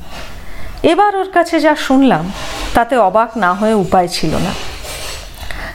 [0.84, 2.32] এবার ওর কাছে যা শুনলাম,
[2.74, 4.52] তাতে অবাক না হয়ে উপায় ছিল না।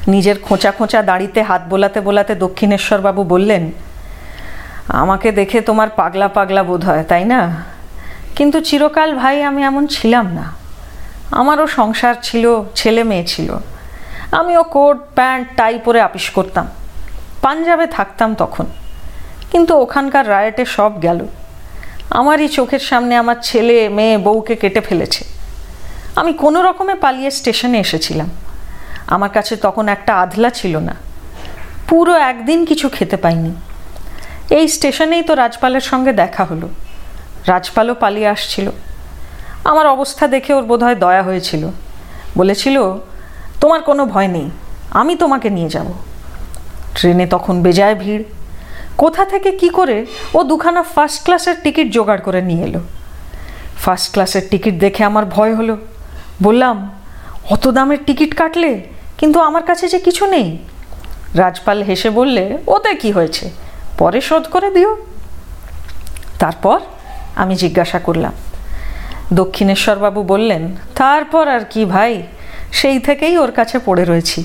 [0.09, 3.73] নিজের খোঁচা খোঁচা দাড়িতে হাত বোলাতে বোলাতে দক্ষিণেশ্বরবাবু বললেন,
[5.03, 7.41] আমাকে দেখে তোমার পাগলা পাগলা বোধ হয়, তাই না?
[8.37, 10.47] কিন্তু চিরকাল ভাই আমি এমন ছিলাম না।
[11.41, 13.49] আমারও সংসার ছিল, ছেলে মেয়ে ছিল।
[14.33, 16.69] আমিও কোট, প্যান্ট, টাই পরে আপিস করতাম।
[17.43, 18.67] পাঞ্জাবে থাকতাম তখন।
[19.51, 21.27] কিন্তু ওখানকার রায়টে সব গেল।
[22.11, 25.25] আমারই চোখের সামনে আমার ছেলে, মেয়ে, বউকে কেটে ফেলেছে।
[26.17, 28.31] আমি কোনো রকমে পালিয়ে স্টেশনে এসেছিলাম।
[29.07, 30.97] আমার কাছে তখন একটা আধলা ছিল না।
[31.89, 33.55] পুরো একদিন কিছু খেতে পাইনি।
[34.51, 36.69] এই স্টেশনেই তো রাজপালের সঙ্গে দেখা হলো।
[37.47, 38.71] রাজপালও পালিয়ে আসছিল।
[39.65, 41.69] আমার অবস্থা দেখে ওর বোধহয় দয়া হয়েছিল।
[42.39, 42.97] বলেছিল
[43.63, 44.47] তোমার কোনো ভয় নেই,
[45.01, 45.89] আমি তোমাকে নিয়ে যাব।
[46.97, 48.25] ট্রেনে তখন বেজায় ভিড়।
[49.03, 49.97] কোথা থেকে কি করে
[50.35, 52.81] ও দুখানা ফার্স্ট ক্লাসের টিকিট জোগাড় করে নিয়ে এলো।
[53.85, 55.75] ফার্স্ট ক্লাসের টিকিট দেখে আমার ভয় হলো।
[56.43, 56.77] বললাম,
[57.51, 58.73] অত দামের টিকিট কাটলে
[59.19, 60.47] কিন্তু আমার কাছে যে কিছু নেই?
[61.43, 62.45] রাজপাল হেসে বললে,
[62.75, 63.45] ওতে কি হয়েছে?
[63.99, 64.93] পরে শোধ করে দিও।
[66.43, 66.79] তারপর
[67.43, 68.35] আমি জিজ্ঞাসা করলাম।
[69.41, 70.63] দক্ষিণেশ্বরবাবু বললেন,
[71.01, 72.13] তারপর আর কি ভাই?
[72.73, 74.45] সেই থেকেই ওর কাছে পড়ে রয়েছি।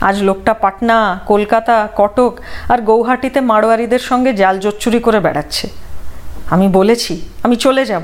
[0.00, 5.68] আজ লোকটা পাটনা, কলকাতা, কটক আর গৌহাটিতে মারোয়ারিদের সঙ্গে জাল জোচ্চুরি করে বেড়াচ্ছে।
[6.50, 8.02] আমি বলেছি, আমি চলে যাব।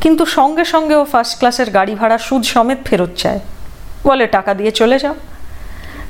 [0.00, 3.40] কিন্তু সঙ্গে সঙ্গে ও ফার্স্ট ক্লাসের গাড়ি ভাড়া সুদ সমেত ফেরত চায়।
[4.04, 5.14] বলে, টাকা দিয়ে চলে যাও।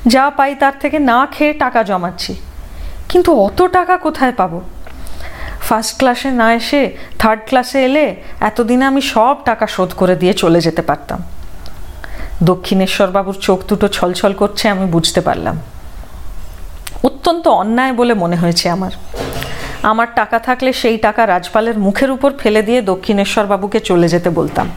[0.07, 2.35] যা পাই তার থেকে না খেয়ে টাকা জমাচ্ছি।
[3.09, 4.61] কিন্তু অত টাকা কোথায় পাবো?
[5.61, 10.61] ফার্স্ট ক্লাসে না এসে থার্ড ক্লাসে এলে এতদিনে আমি সব টাকা শোধ করে দিয়ে চলে
[10.61, 11.23] যেতে পারতাম।
[12.43, 15.61] দক্ষিণেশ্বরবাবুর চোখ দুটো ছলছল করছে, আমি বুঝতে পারলাম।
[17.03, 18.91] অত্যন্ত অন্যায় বলে মনে হয়েছে আমার।
[19.83, 24.71] আমার টাকা থাকলে সেই টাকা রাজপালের মুখের উপর ফেলে দিয়ে দক্ষিণেশ্বরবাবুকে চলে যেতে বলতাম।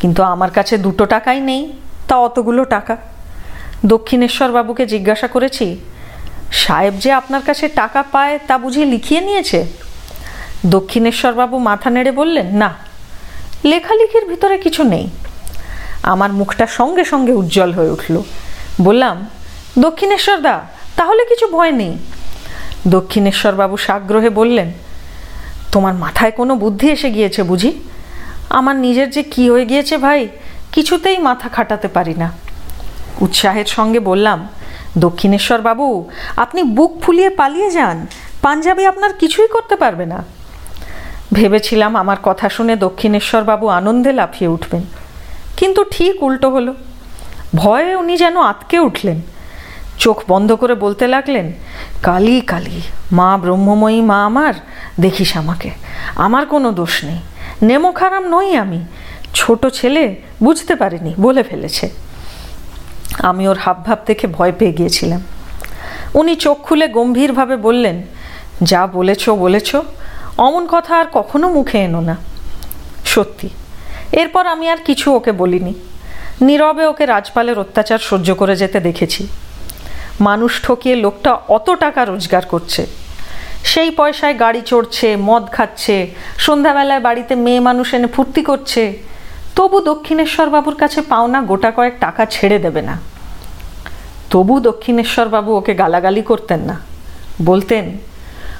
[0.00, 1.72] কিন্তু আমার কাছে দুটো টাকাই নেই,
[2.08, 2.96] তা অতগুলো টাকা।
[3.86, 5.80] দক্ষিণেশ্বরবাবুকে জিজ্ঞাসা করেছি,
[6.52, 9.66] সাহেব যে আপনার কাছে টাকা পায় তা বুঝিয়ে লিখিয়ে নিয়েছে?
[10.66, 12.74] দক্ষিণেশ্বরবাবু মাথা নেড়ে বললেন, না,
[13.64, 15.08] লেখালেখির ভিতরে কিছু নেই।
[16.12, 18.22] আমার মুখটা সঙ্গে সঙ্গে উজ্জ্বল হয়ে উঠল।
[18.82, 19.16] বললাম,
[19.78, 20.56] দক্ষিণেশ্বর দা,
[20.96, 21.92] তাহলে কিছু ভয় নেই।
[22.86, 24.72] দক্ষিণেশ্বরবাবু সাগ্রহে বললেন,
[25.72, 27.72] তোমার মাথায় কোনো বুদ্ধি এসে গিয়েছে বুঝি?
[28.50, 30.28] আমার নিজের যে কি হয়ে গিয়েছে ভাই,
[30.72, 32.28] কিছুতেই মাথা খাটাতে পারি না।
[33.20, 34.48] উৎসাহের সঙ্গে বললাম,
[34.98, 38.06] দক্ষিণেশ্বর বাবু, আপনি বুক ফুলিয়ে পালিয়ে যান,
[38.42, 40.18] পাঞ্জাবি আপনার কিছুই করতে পারবে না।
[41.32, 44.82] ভেবেছিলাম আমার কথা শুনে দক্ষিণেশ্বর বাবু আনন্দে লাফিয়ে উঠবেন।
[45.64, 46.74] কিন্তু ঠিক উল্টো হলো।
[47.54, 49.20] ভয়ে উনি যেন আতকে উঠলেন।
[49.98, 51.52] চোখ বন্ধ করে বলতে লাগলেন,
[52.02, 52.80] কালী কালী,
[53.12, 54.54] মা ব্রহ্মময়ী, মা আমার,
[55.00, 55.70] দেখিস আমাকে।
[56.16, 57.18] আমার কোনো দোষ নেই।
[57.62, 58.80] নেমো খারাপ নই আমি।
[59.34, 61.90] ছোট ছেলে বুঝতে পারিনি, বলে ফেলেছে।
[63.18, 65.22] আমি ওর হাবভাব দেখে ভয় পেয়ে গিয়েছিলাম।
[66.14, 68.02] উনি চোখ খুলে গম্ভীরভাবে বললেন,
[68.62, 69.76] যা বলেছ বলেছ।
[70.38, 72.16] অমন কথা আর কখনো মুখে এনো না।
[73.04, 73.48] সত্যি
[74.22, 75.74] এরপর আমি আর কিছু ওকে বলিনি।
[76.40, 79.26] নীরবে ওকে রাজপালের অত্যাচার সহ্য করে যেতে দেখেছি।
[80.20, 82.86] মানুষ ঠকিয়ে লোকটা অত টাকা রোজগার করছে।
[83.64, 85.96] সেই পয়সায় গাড়ি চড়ছে, মদ খাচ্ছে,
[86.38, 88.82] সন্ধ্যাবেলায় বাড়িতে মেয়ে মানুষ এনে ফুর্তি করছে।
[89.56, 93.00] তবু দক্ষিণেশ্বর বাবুর কাছে পাওনা গোটা কয়েক টাকা ছেড়ে দেবে না।
[94.30, 96.80] তবু দক্ষিণেশ্বর বাবু ওকে গালাগালি করতেন না।
[97.42, 97.98] বলতেন,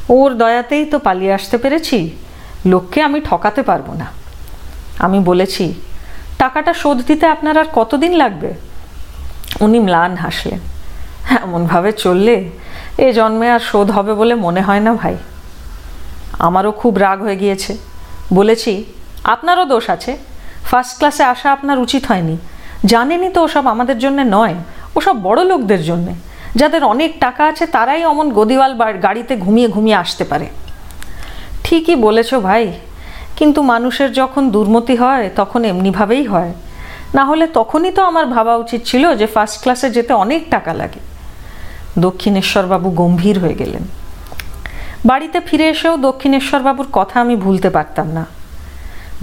[0.09, 2.17] ওর দয়াতেই তো পালিয়ে আসতে পেরেছি।
[2.67, 4.24] লোককে আমি ঠকাতে পারব না।
[4.99, 5.75] আমি বলেছি,
[6.39, 8.55] টাকাটা শোধ দিতে আপনার আর কতদিন লাগবে?
[9.61, 10.59] উনি ম্লান হাসলেন।
[11.43, 12.51] এমনভাবে চললে
[12.99, 15.17] এ জন্মে আর শোধ হবে বলে মনে হয় না ভাই।
[16.39, 17.77] আমারও খুব রাগ হয়ে গিয়েছে।
[18.33, 18.85] বলেছি,
[19.25, 20.17] আপনারও দোষ আছে।
[20.65, 22.37] ফার্স্ট ক্লাসে আসা আপনার উচিত হয়নি।
[22.85, 24.55] জানেনই তো ওসব আমাদের জন্য নয়,
[24.97, 26.15] ওসব বড় লোকদের জন্যে।
[26.57, 30.47] যাদের অনেক টাকা আছে তারাই অমন গদিওয়াল গাড়িতে ঘুমিয়ে ঘুমিয়ে আসতে পারে।
[31.65, 32.73] ঠিকই বলেছ ভাই।
[33.37, 36.53] কিন্তু মানুষের যখন দুর্মতি হয়, তখন এমনিভাবেই হয়।
[37.14, 41.01] না হলে তখনই তো আমার ভাবা উচিত ছিল যে ফার্স্ট ক্লাসে যেতে অনেক টাকা লাগে।
[41.99, 43.83] দক্ষিণেশ্বরবাবু গম্ভীর হয়ে গেলেন।
[45.07, 48.27] বাড়িতে ফিরে এসেও দক্ষিণেশ্বরবাবুর কথা আমি ভুলতে পারতাম না।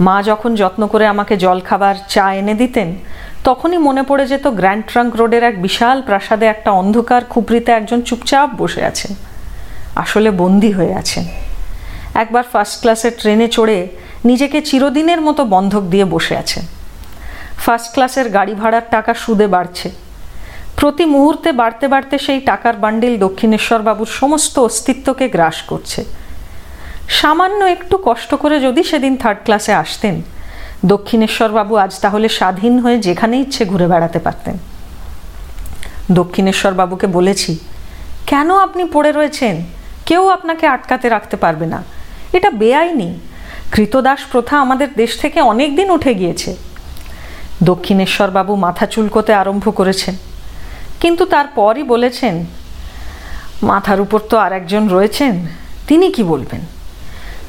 [0.00, 2.96] মা যখন যত্ন করে আমাকে জল খাবার, চা এনে দিতেন,
[3.44, 8.50] তখনই মনে পড়ে যেত গ্র্যান্ড ট্রাঙ্ক রোডের এক বিশাল প্রাসাদে একটা অন্ধকার খুপড়িতে একজন চুপচাপ
[8.58, 9.14] বসে আছেন।
[9.96, 11.24] আসলে বন্দি হয়ে আছেন।
[12.14, 13.88] একবার ফার্স্ট ক্লাসের ট্রেনে চড়ে
[14.24, 16.64] নিজেকে চিরদিনের মতো বন্ধক দিয়ে বসে আছেন
[17.58, 19.90] ফার্স্ট ক্লাসের গাড়ি ভাড়ার টাকা সুদে বাড়ছে।
[20.76, 26.04] প্রতি মুহূর্তে বাড়তে বাড়তে সেই টাকার বান্ডিল দক্ষিণেশ্বর বাবুর সমস্ত অস্তিত্বকে গ্রাস করছে।
[27.08, 30.22] সামান্য একটু কষ্ট করে যদি সেদিন থার্ড ক্লাসে আসতেন
[30.86, 34.58] দক্ষিণেশ্বর বাবু আজ তাহলে স্বাধীন হয়ে যেখানে ইচ্ছে ঘুরে বেড়াতে পারতেন।
[36.12, 37.58] দক্ষিণেশ্বর বাবুকে বলেছি,
[38.26, 39.64] কেন আপনি পড়ে রয়েছেন?
[40.06, 41.82] কেউ আপনাকে আটকাতে রাখতে পারবে না।
[42.32, 43.18] এটা বেআইনি।
[43.72, 46.56] কৃতদাস প্রথা আমাদের দেশ থেকে অনেক দিন উঠে গিয়েছে।
[47.62, 50.14] দক্ষিণেশ্বর বাবু মাথা চুলকোতে আরম্ভ করেছেন।
[51.00, 52.46] কিন্তু তারপরই বলেছেন,
[53.62, 55.46] মাথার উপর তো আর একজন রয়েছেন,
[55.86, 56.60] তিনি কি বলবেন?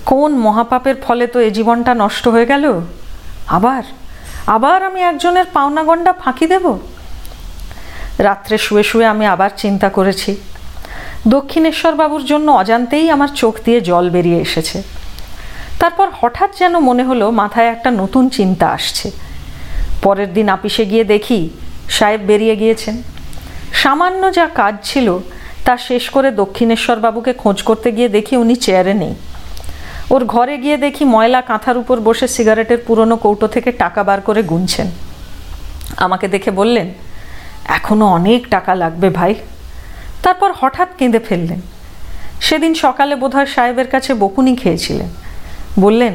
[0.06, 2.82] কোন মহাপাপের ফলে তো এ জীবনটা নষ্ট হয়ে গেল?
[3.48, 3.84] আবার
[4.48, 6.66] আবার আমি একজনের পাওনা গন্ডা ফাঁকি দেব?
[8.20, 10.36] রাত্রে শুয়ে শুয়ে আমি আবার চিন্তা করেছি।
[11.28, 15.03] দক্ষিণেশ্বর বাবুর জন্য অজান্তেই আমার চোখ দিয়ে জল বেরিয়ে এসেছে।
[15.84, 19.12] তারপর হঠাৎ যেন মনে হলো মাথায় একটা নতুন চিন্তা আসছে।
[20.02, 21.50] পরের দিন আপিসে গিয়ে দেখি
[21.90, 22.96] সাহেব বেরিয়ে গিয়েছেন।
[23.74, 25.20] সামান্য যা কাজ ছিল
[25.66, 29.14] তা শেষ করে দক্ষিণেশ্বর বাবুকে খোঁজ করতে গিয়ে দেখি উনি চেয়ারে নেই।
[30.10, 34.44] ওর ঘরে গিয়ে দেখি ময়লা কাঁথার উপর বসে সিগারেটের পুরনো কৌটো থেকে টাকা বার করে
[34.44, 34.88] গুনছেন।
[35.98, 36.94] আমাকে দেখে বললেন,
[37.78, 39.36] এখনও অনেক টাকা লাগবে ভাই।
[40.24, 41.62] তারপর হঠাৎ কেঁদে ফেললেন।
[42.42, 45.10] সেদিন সকালে বোধহয় সাহেবের কাছে বকুনি খেয়েছিলেন।
[45.80, 46.14] বললেন,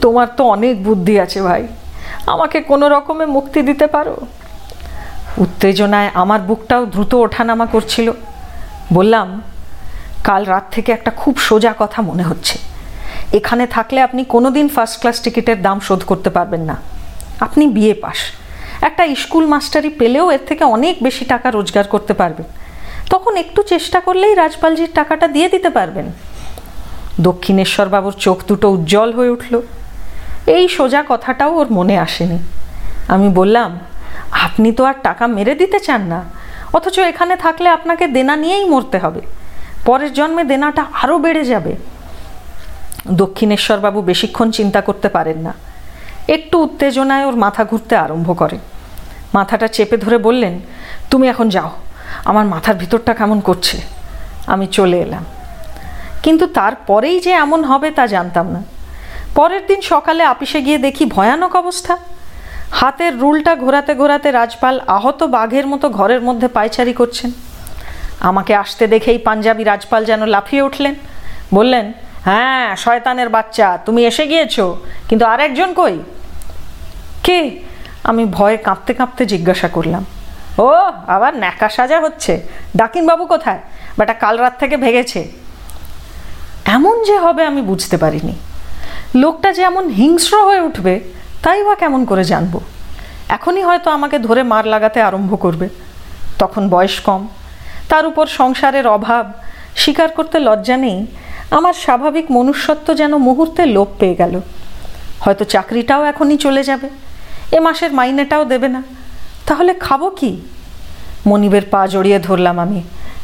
[0.00, 1.62] তোমার তো অনেক বুদ্ধি আছে ভাই,
[2.26, 4.14] আমাকে কোনো রকমে মুক্তি দিতে পারো?
[5.38, 8.12] উত্তেজনায় আমার বুকটাও দ্রুত ওঠানামা করছিল।
[8.92, 9.28] বললাম,
[10.24, 12.58] কাল রাত থেকে একটা খুব সোজা কথা মনে হচ্ছে।
[13.38, 16.76] এখানে থাকলে আপনি কোনোদিন ফার্স্ট ক্লাস টিকিটের দাম শোধ করতে পারবেন না।
[17.40, 18.18] আপনি বিয়ে পাস।
[18.88, 22.46] একটা স্কুল মাস্টারি পেলেও এর থেকে অনেক বেশি টাকা রোজগার করতে পারবেন
[23.10, 26.06] তখন একটু চেষ্টা করলেই রাজপালজির টাকাটা দিয়ে দিতে পারবেন।
[27.28, 29.54] দক্ষিণেশ্বর বাবুর চোখ দুটো উজ্জ্বল হয়ে উঠল।
[30.56, 32.38] এই সোজা কথাটাও ওর মনে আসেনি।
[33.14, 33.70] আমি বললাম,
[34.46, 36.20] আপনি তো আর টাকা মেরে দিতে চান না,
[36.76, 39.22] অথচ এখানে থাকলে আপনাকে দেনা নিয়েই মরতে হবে।
[39.84, 41.72] পরের জন্মে দেনাটা আরও বেড়ে যাবে।
[43.22, 45.52] দক্ষিণেশ্বরবাবু বেশিক্ষণ চিন্তা করতে পারেন না।
[46.28, 48.58] একটু উত্তেজনায় ওর মাথা ঘুরতে আরম্ভ করে।
[49.34, 50.54] মাথাটা চেপে ধরে বললেন,
[51.10, 51.70] তুমি এখন যাও,
[52.30, 53.76] আমার মাথার ভিতরটা কেমন করছে?
[54.46, 55.24] আমি চলে এলাম।
[56.22, 58.62] কিন্তু তারপরেই যে এমন হবে তা জানতাম না।
[59.34, 61.96] পরের দিন সকালে আপিসে গিয়ে দেখি ভয়ানক অবস্থা।
[62.72, 67.30] হাতের রুলটা ঘোরাতে ঘোরাতে রাজপাল আহত বাঘের মতো ঘরের মধ্যে পায়চারি করছেন।
[68.20, 70.94] আমাকে আসতে দেখেই পাঞ্জাবি রাজপাল যেন লাফিয়ে উঠলেন।
[71.54, 71.92] বললেন
[72.24, 74.76] হ্যাঁ শয়তানের বাচ্চা, তুমি এসে গিয়েছো,
[75.08, 75.98] কিন্তু আরেকজন কই?
[77.24, 77.60] কে?
[78.04, 80.04] আমি ভয়ে কাঁপতে কাঁপতে জিজ্ঞাসা করলাম।
[80.58, 80.68] ও
[81.06, 82.40] আবার ন্যাকা সাজা হচ্ছে।
[82.76, 83.60] ডাকিনবাবু কোথায়?
[83.98, 85.20] বেটা কাল রাত থেকে ভেগেছে।
[86.70, 88.32] এমন যে হবে আমি বুঝতে পারিনি।
[89.14, 91.00] লোকটা যে এমন হিংস্র হয়ে উঠবে,
[91.42, 92.60] তাই বা কেমন করে জানব?
[93.28, 95.68] এখনই হয়তো আমাকে ধরে মার লাগাতে আরম্ভ করবে।
[96.38, 97.28] তখন বয়স কম।
[97.88, 99.32] তার উপর সংসারের অভাব।
[99.76, 101.06] স্বীকার করতে লজ্জা নেই।
[101.50, 104.40] আমার স্বাভাবিক মনুষ্যত্ব যেন মুহূর্তে লোপ পেয়ে গেল।
[105.20, 106.88] হয়তো চাকরিটাও এখনই চলে যাবে।
[107.52, 108.82] এ মাসের মাইনেটাও দেবে না।
[109.46, 110.40] তাহলে খাব কি?
[111.26, 112.82] মনিবের পা জড়িয়ে ধরলাম আমি।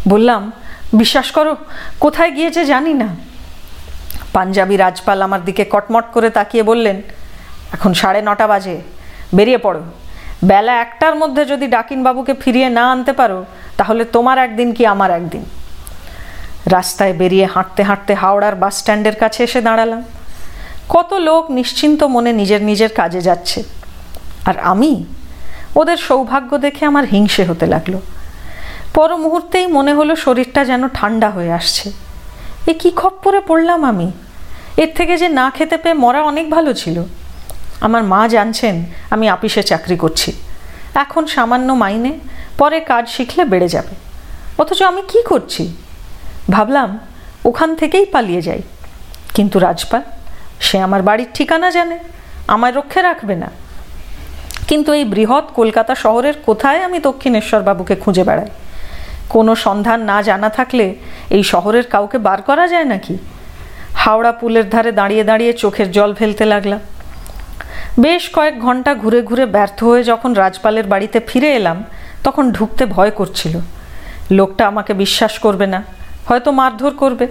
[0.09, 0.53] বললাম,
[0.95, 1.57] বিশ্বাস করো,
[2.01, 3.36] কোথায় গিয়েছে জানি না।
[4.37, 6.97] পাঞ্জাবি রাজপাল আমার দিকে কটমট করে তাকিয়ে বললেন,
[7.75, 8.77] এখন সাড়ে নটা বাজে,
[9.37, 9.83] বেরিয়ে পড়ো।
[10.45, 13.39] বেলা একটার মধ্যে যদি ডাকিনবাবুকে ফিরিয়ে না আনতে পারো,
[13.79, 15.45] তাহলে তোমার একদিন কি আমার একদিন?
[16.67, 20.03] রাস্তায় বেরিয়ে হাঁটতে হাঁটতে হাওড়ার বাস স্ট্যান্ডের কাছে এসে দাঁড়ালাম।
[20.89, 23.59] কত লোক নিশ্চিন্ত মনে নিজের নিজের কাজে যাচ্ছে।
[24.47, 24.93] আর আমি?
[25.77, 27.95] ওদের সৌভাগ্য দেখে আমার হিংসে হতে লাগল।
[28.95, 31.87] পর মুহূর্তেই মনে হলো শরীরটা যেন ঠান্ডা হয়ে আসছে।
[32.67, 34.09] এ কী খপ্পরে পড়লাম আমি?
[34.77, 37.03] এর থেকে যে না খেতে পেয়ে মরা অনেক ভালো ছিল।
[37.81, 40.33] আমার মা জানছেন আমি আপিসে চাকরি করছি।
[40.95, 42.13] এখন সামান্য মাইনে,
[42.59, 43.95] পরে কাজ শিখলে বেড়ে যাবে।
[44.59, 45.77] অথচ আমি কি করছি?
[46.51, 46.99] ভাবলাম
[47.45, 48.63] ওখান থেকেই পালিয়ে যাই।
[49.35, 50.03] কিন্তু রাজপাল,
[50.61, 51.99] সে আমার বাড়ির ঠিকানা জানে,
[52.49, 53.51] আমায় রক্ষে রাখবে না।
[54.69, 58.47] কিন্তু এই বৃহৎ কলকাতা শহরের কোথায় আমি দক্ষিণেশ্বর বাবুকে খুঁজে বেড়াই?
[59.29, 60.95] কোনো সন্ধান না জানা থাকলে
[61.31, 63.19] এই শহরের কাউকে বার করা যায় নাকি?
[64.07, 66.81] হাওড়া পুলের ধারে দাঁড়িয়ে দাঁড়িয়ে চোখের জল ফেলতে লাগলাম।
[68.05, 71.79] বেশ কয়েক ঘণ্টা ঘুরে ঘুরে ব্যর্থ হয়ে যখন রাজপালের বাড়িতে ফিরে এলাম,
[72.25, 73.55] তখন ঢুকতে ভয় করছিল।
[74.31, 75.81] লোকটা আমাকে বিশ্বাস করবে না,
[76.29, 77.27] হয়তো মারধর করবে।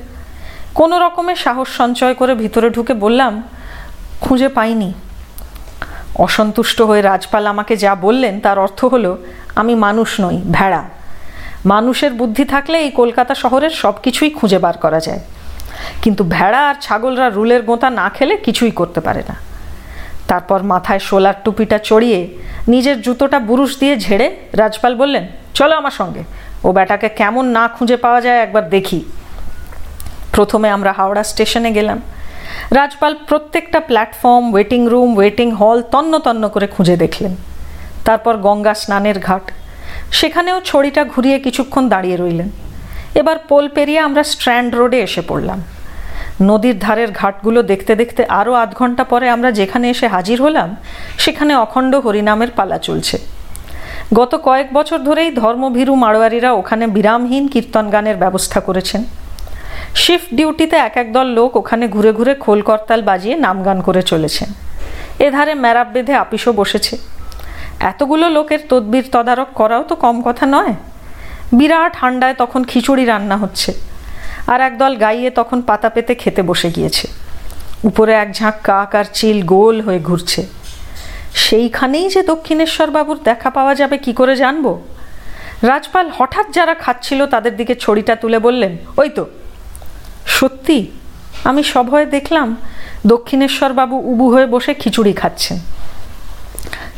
[0.80, 3.34] কোনো রকমের সাহস সঞ্চয় করে ভিতরে ঢুকে বললাম,
[4.22, 4.94] খুঁজে পাইনি।
[6.26, 9.12] অসন্তুষ্ট হয়ে রাজপাল আমাকে যা বললেন, তার অর্থ হলো,
[9.56, 10.82] আমি মানুষ নই, ভেড়া।
[11.66, 15.22] মানুষের বুদ্ধি থাকলে এই কলকাতা শহরের সব কিছুই খুঁজে বার করা যায়।
[16.02, 19.36] কিন্তু ভেড়া আর ছাগলরা রুলের গোঁতা না খেলে কিছুই করতে পারে না।
[20.28, 26.24] তারপর মাথায় সোলার টুপিটা চড়িয়ে নিজের জুতোটা বুরুশ দিয়ে ঝেড়ে রাজপাল বললেন, চলো আমার সঙ্গে।
[26.64, 29.06] ও বেটাকে কেমন না খুঁজে পাওয়া যায় একবার দেখি।
[30.32, 32.02] প্রথমে আমরা হাওড়া স্টেশনে গেলাম।
[32.72, 37.36] রাজপাল প্রত্যেকটা প্ল্যাটফর্ম, ওয়েটিং রুম, ওয়েটিং হল তন্ন তন্ন করে খুঁজে দেখলেন।
[38.06, 39.52] তারপর গঙ্গা স্নানের ঘাট।
[40.12, 42.50] সেখানেও ছড়িটা ঘুরিয়ে কিছুক্ষণ দাঁড়িয়ে রইলেন।
[43.20, 45.60] এবার পোল পেরিয়ে আমরা স্ট্র্যান্ড রোডে এসে পড়লাম।
[46.50, 50.70] নদীর ধারের ঘাটগুলো দেখতে দেখতে আরও আধ ঘণ্টা পরে আমরা যেখানে এসে হাজির হলাম,
[51.24, 53.18] সেখানে অখণ্ড হরিনামের পালা চলছে।
[54.20, 59.02] গত কয়েক বছর ধরেই ধর্মভীরু মাড়োয়ারিরা ওখানে বিরামহীন কীর্তন গানের ব্যবস্থা করেছেন।
[60.04, 64.02] শিফট ডিউটিতে এক এক দল লোক ওখানে ঘুরে ঘুরে খোল করতাল বাজিয়ে নাম গান করে
[64.02, 64.50] চলেছেন।
[65.28, 66.94] এধারে ম্যারাপ বেঁধে আপিসও বসেছে।
[67.92, 70.74] এতগুলো লোকের তদবির তদারক করাও তো কম কথা নয়।
[71.54, 73.74] বিরাট ঠান্ডায় তখন খিচুড়ি রান্না হচ্ছে।
[74.48, 77.08] আর একদল গাইয়ে তখন পাতা পেতে খেতে বসে গিয়েছে।
[77.84, 80.46] উপরে এক ঝাঁক কাক আর চিল গোল হয়ে ঘুরছে।
[81.34, 84.82] সেইখানেই যে দক্ষিণেশ্বর বাবুর দেখা পাওয়া যাবে কি করে জানব?
[85.62, 89.26] রাজপাল হঠাৎ যারা খাচ্ছিল তাদের দিকে ছড়িটা তুলে বললেন, ওই তো,
[90.28, 90.88] সত্যি?
[91.44, 92.56] আমি সভয়ে দেখলাম
[93.08, 95.60] দক্ষিণেশ্বর বাবু উবু হয়ে বসে খিচুড়ি খাচ্ছেন।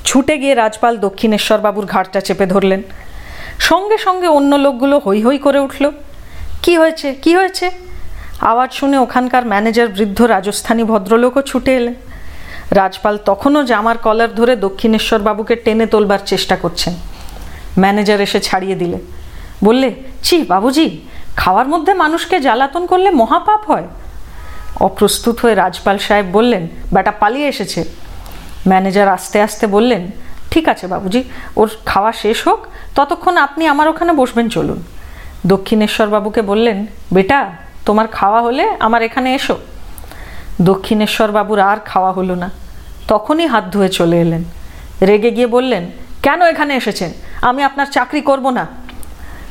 [0.06, 2.82] ছুটে গিয়ে রাজপাল দক্ষিণেশ্বর বাবুর ঘাটটা চেপে ধরলেন।
[3.60, 5.91] সঙ্গে সঙ্গে অন্য লোকগুলো হৈ হৈ করে উঠল।
[6.63, 7.13] কি হয়েছে?
[7.13, 7.72] কি হয়েছে?
[8.41, 11.93] আওয়াজ শুনে ওখানকার ম্যানেজার বৃদ্ধ রাজস্থানী ভদ্রলোকও ছুটে এলেন।
[12.72, 16.93] রাজপাল তখনও জামার কলার ধরে দক্ষিণেশ্বর বাবুকে টেনে তোলবার চেষ্টা করছেন।
[17.80, 18.98] ম্যানেজার এসে ছাড়িয়ে দিলে
[19.63, 19.93] বললে,
[20.24, 21.02] ছি, বাবুজি,
[21.36, 23.88] খাওয়ার মধ্যে মানুষকে জ্বালাতন করলে মহাপাপ হয়।
[24.80, 27.84] অপ্রস্তুত হয়ে রাজপাল সাহেব বললেন, বেটা, পালিয়ে এসেছে।
[28.67, 30.12] ম্যানেজার আস্তে আস্তে বললেন,
[30.52, 31.24] ঠিক আছে, বাবুজি,
[31.56, 32.67] ওর খাওয়া শেষ হোক
[32.98, 34.80] ততক্ষণ আপনি আমার ওখানে বসবেন, চলুন।
[35.46, 36.78] দক্ষিণেশ্বর বাবুকে বললেন,
[37.14, 37.40] বেটা,
[37.86, 39.56] তোমার খাওয়া হলে আমার এখানে এসো।
[40.62, 42.50] দক্ষিণেশ্বর বাবুর আর খাওয়া হলো না।
[43.08, 44.44] তখনই হাত ধুয়ে চলে এলেন।
[45.02, 45.84] রেগে গিয়ে বললেন,
[46.24, 47.12] কেন এখানে এসেছেন?
[47.42, 48.68] আমি আপনার চাকরি করব না।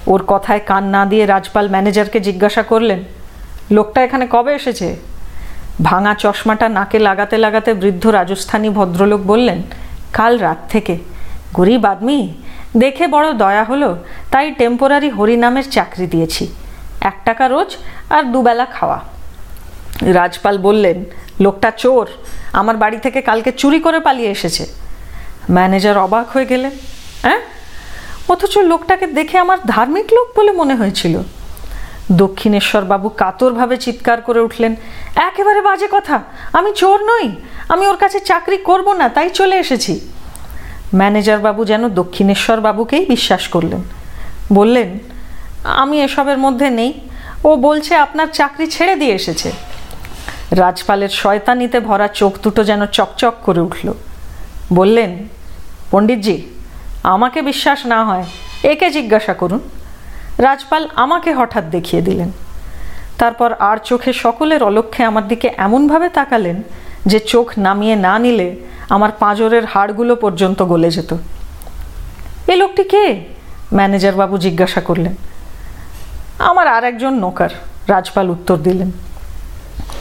[0.07, 3.01] ওর কথায় কান না দিয়ে রাজপাল ম্যানেজারকে জিজ্ঞাসা করলেন,
[3.71, 4.89] লোকটা এখানে কবে এসেছে?
[5.83, 9.59] ভাঙা চশমাটা নাকে লাগাতে লাগাতে বৃদ্ধ রাজস্থানী ভদ্রলোক বললেন,
[10.13, 10.95] কাল রাত থেকে।
[11.55, 12.19] গরিব আদমি
[12.83, 13.91] দেখে বড় দয়া হলো,
[14.33, 16.45] তাই টেম্পোরারি হরিনামের চাকরি দিয়েছি।
[17.11, 17.71] এক টাকা রোজ
[18.17, 18.99] আর দুবেলা খাওয়া।
[20.19, 20.99] রাজপাল বললেন,
[21.45, 22.07] লোকটা চোর,
[22.61, 24.65] আমার বাড়ি থেকে কালকে চুরি করে পালিয়ে এসেছে।
[25.57, 26.73] ম্যানেজার অবাক হয়ে গেলেন
[27.27, 27.41] হ্যাঁ
[28.33, 31.15] অথচ লোকটাকে দেখে আমার ধার্মিক লোক বলে মনে হয়েছিল।
[32.23, 34.73] দক্ষিণেশ্বর বাবু কাতরভাবে চিৎকার করে উঠলেন,
[35.29, 36.17] একেবারে বাজে কথা,
[36.59, 37.27] আমি চোর নই,
[37.73, 39.95] আমি ওর কাছে চাকরি করব না, তাই চলে এসেছি।
[40.97, 43.83] ম্যানেজার বাবু যেন দক্ষিণেশ্বর বাবুকেই বিশ্বাস করলেন।
[44.53, 44.99] বললেন,
[45.65, 46.93] আমি এসবের মধ্যে নেই।
[47.45, 49.53] ও বলছে আপনার চাকরি ছেড়ে দিয়ে এসেছে।
[50.53, 53.93] রাজপালের শয়তানিতে ভরা চোখ দুটো যেন চকচক করে উঠল।
[54.73, 55.29] বললেন,
[55.91, 56.43] পণ্ডিতজি,
[57.03, 58.25] আমাকে বিশ্বাস না হয়।
[58.63, 59.61] একে জিজ্ঞাসা করুন।
[60.39, 62.33] রাজপাল আমাকে হঠাৎ দেখিয়ে দিলেন।
[63.19, 66.63] তারপর আর চোখে সকলের অলক্ষ্যে আমার দিকে এমনভাবে তাকালেন
[67.07, 68.57] যে চোখ নামিয়ে না নিলে
[68.89, 71.15] আমার পাঁজরের হাড়গুলো পর্যন্ত গলে যেত।
[72.49, 73.25] এ লোকটি কে?
[73.73, 75.15] ম্যানেজার বাবু জিজ্ঞাসা করলেন।
[76.39, 77.49] আমার আর একজন নৌকার,
[77.89, 78.91] রাজপাল উত্তর দিলেন।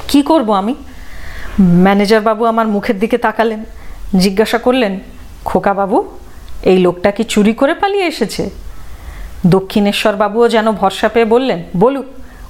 [0.08, 0.76] কি করব আমি?
[1.62, 3.64] ম্যানেজার বাবু আমার মুখের দিকে তাকালেন,
[4.18, 5.00] জিজ্ঞাসা করলেন,
[5.46, 6.04] খোকা বাবু,
[6.64, 8.50] এই লোকটা কি চুরি করে পালিয়ে এসেছে?
[9.48, 12.06] দক্ষিণেশ্বর বাবুও যেন ভরসা পেয়ে বললেন, বলুক,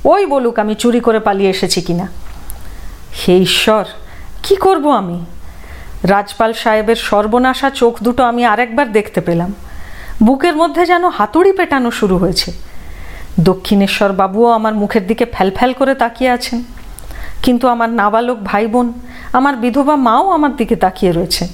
[0.05, 2.07] ওই বলুক আমি চুরি করে পালিয়ে এসেছি কিনা।
[3.27, 3.85] হে ঈশ্বর
[4.45, 5.25] কি করব আমি?
[6.03, 9.53] রাজপাল সাহেবের সর্বনাশা চোখ দুটো আমি আরেকবার দেখতে পেলাম।
[10.23, 12.51] বুকের মধ্যে যেন হাতুড়ি পেটানো শুরু হয়েছে।
[13.39, 16.63] দক্ষিণেশ্বর বাবুও আমার মুখের দিকে ফ্যালফ্যাল করে তাকিয়ে আছেন।
[17.43, 18.93] কিন্তু আমার নাবালক ভাই বোন
[19.33, 21.47] আমার বিধবা মাও আমার দিকে তাকিয়ে রয়েছেন।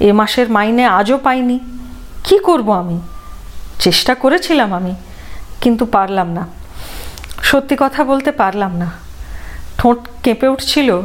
[0.00, 1.60] এ মাসের মাইনে আজও পাইনি।
[2.24, 3.00] কি করব আমি?
[3.80, 4.94] চেষ্টা করেছিলাম আমি,
[5.60, 6.46] কিন্তু পারলাম না।
[7.42, 8.88] সত্যি কথা বলতে পারলাম না।
[9.78, 11.02] ঠোঁট কেঁপে উঠছিল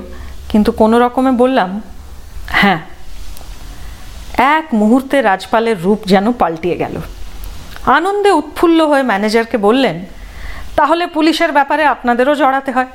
[0.49, 1.81] কিন্তু কোনো রকমে বললাম
[2.47, 2.79] হ্যাঁ
[4.37, 7.01] এক মুহূর্তে রাজপালের রূপ যেন পাল্টিয়ে গেল।
[7.85, 10.05] আনন্দে উৎফুল্ল হয়ে ম্যানেজারকে বললেন,
[10.75, 12.87] তাহলে পুলিশের ব্যাপারে আপনাদেরও জড়াতে হয়।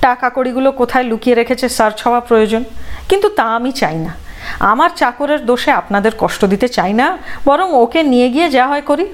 [0.00, 2.64] টাকা কড়িগুলো কোথায় লুকিয়ে রেখেছে সার্চ হওয়া প্রয়োজন।
[3.08, 4.12] কিন্তু তা আমি চাই না।
[4.60, 9.06] আমার চাকরের দোষে আপনাদের কষ্ট দিতে চাই না, বরং ওকে নিয়ে গিয়ে যা হয় করি।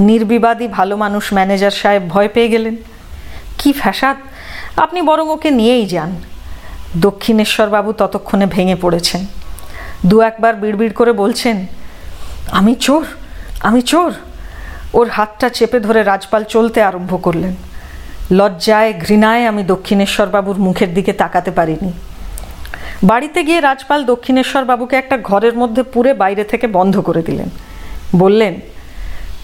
[0.00, 2.76] নির্বিবাদী ভালো মানুষ ম্যানেজার সাহেব ভয় পেয়ে গেলেন।
[3.58, 4.16] কি ফ্যাসাদ!
[4.76, 6.31] আপনি বরং ওকে নিয়েই যান।
[6.96, 9.26] দক্ষিণেশ্বর বাবু ততক্ষণে ভেঙে পড়েছেন।
[10.06, 11.66] দু একবার বিড়বিড় করে বলছেন,
[12.50, 13.04] আমি চোর
[13.60, 14.12] আমি চোর।
[14.94, 17.54] ওর হাতটা চেপে ধরে রাজপাল চলতে আরম্ভ করলেন।
[18.30, 21.92] লজ্জায়, ঘৃণায় আমি দক্ষিণেশ্বর বাবুর মুখের দিকে তাকাতে পারিনি।
[23.02, 27.50] বাড়িতে গিয়ে রাজপাল দক্ষিণেশ্বর বাবুকে একটা ঘরের মধ্যে পুরে বাইরে থেকে বন্ধ করে দিলেন।
[28.16, 28.54] বললেন,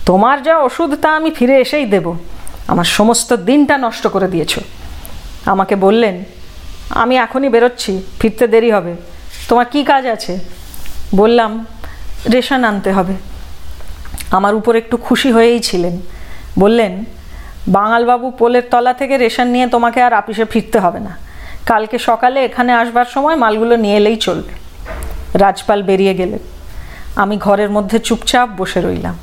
[0.06, 2.14] তোমার যা ওষুধ তা আমি ফিরে এসেই দেব।
[2.68, 4.58] আমার সমস্ত দিনটা নষ্ট করে দিয়েছ।
[5.46, 6.24] আমাকে বললেন
[6.90, 8.96] আমি এখনই বেরোচ্ছি, ফিরতে দেরি হবে।
[9.48, 10.38] তোমার কি কাজ আছে?
[11.14, 11.66] বললাম,
[12.32, 13.14] রেশন আনতে হবে।
[14.30, 16.00] আমার উপর একটু খুশি হয়েই ছিলেন।
[16.58, 17.04] বললেন,
[17.68, 21.18] বাঙালবাবু পোলের তলা থেকে রেশন নিয়ে তোমাকে আর আপিসে ফিরতে হবে না।
[21.66, 24.52] কালকে সকালে এখানে আসবার সময় মালগুলো নিয়ে এলেই চলবে।
[25.38, 26.38] রাজপাল বেরিয়ে গেলেন।
[27.16, 29.18] আমি ঘরের মধ্যে চুপচাপ বসে রইলাম।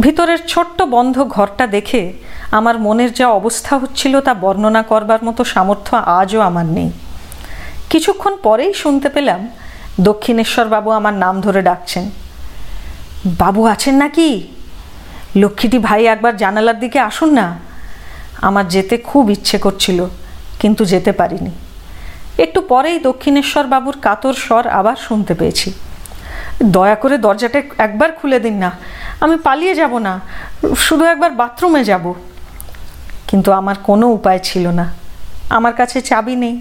[0.00, 2.12] ভিতরের ছোট্ট বন্ধ ঘরটা দেখে
[2.58, 6.90] আমার মনের যা অবস্থা হচ্ছিল তা বর্ণনা করবার মতো সামর্থ্য আজও আমার নেই।
[7.90, 9.40] কিছুক্ষণ পরেই শুনতে পেলাম
[10.08, 12.04] দক্ষিণেশ্বর বাবু আমার নাম ধরে ডাকছেন।
[13.42, 14.28] বাবু আছেন নাকি?
[15.42, 17.46] লক্ষ্মীটি ভাই একবার জানালার দিকে আসুন না।
[18.48, 19.98] আমার যেতে খুব ইচ্ছে করছিল,
[20.60, 21.52] কিন্তু যেতে পারিনি।
[22.44, 25.68] একটু পরেই দক্ষিণেশ্বর বাবুর কাতর স্বর আবার শুনতে পেয়েছি।
[26.76, 28.70] দয়া করে দরজাটা একবার খুলে দিন না।
[29.24, 30.12] আমি পালিয়ে যাব না,
[30.86, 32.04] শুধু একবার বাথরুমে যাব।
[33.28, 34.92] কিন্তু আমার কোনো উপায় ছিল না।
[35.50, 36.60] আমার কাছে চাবি নেই।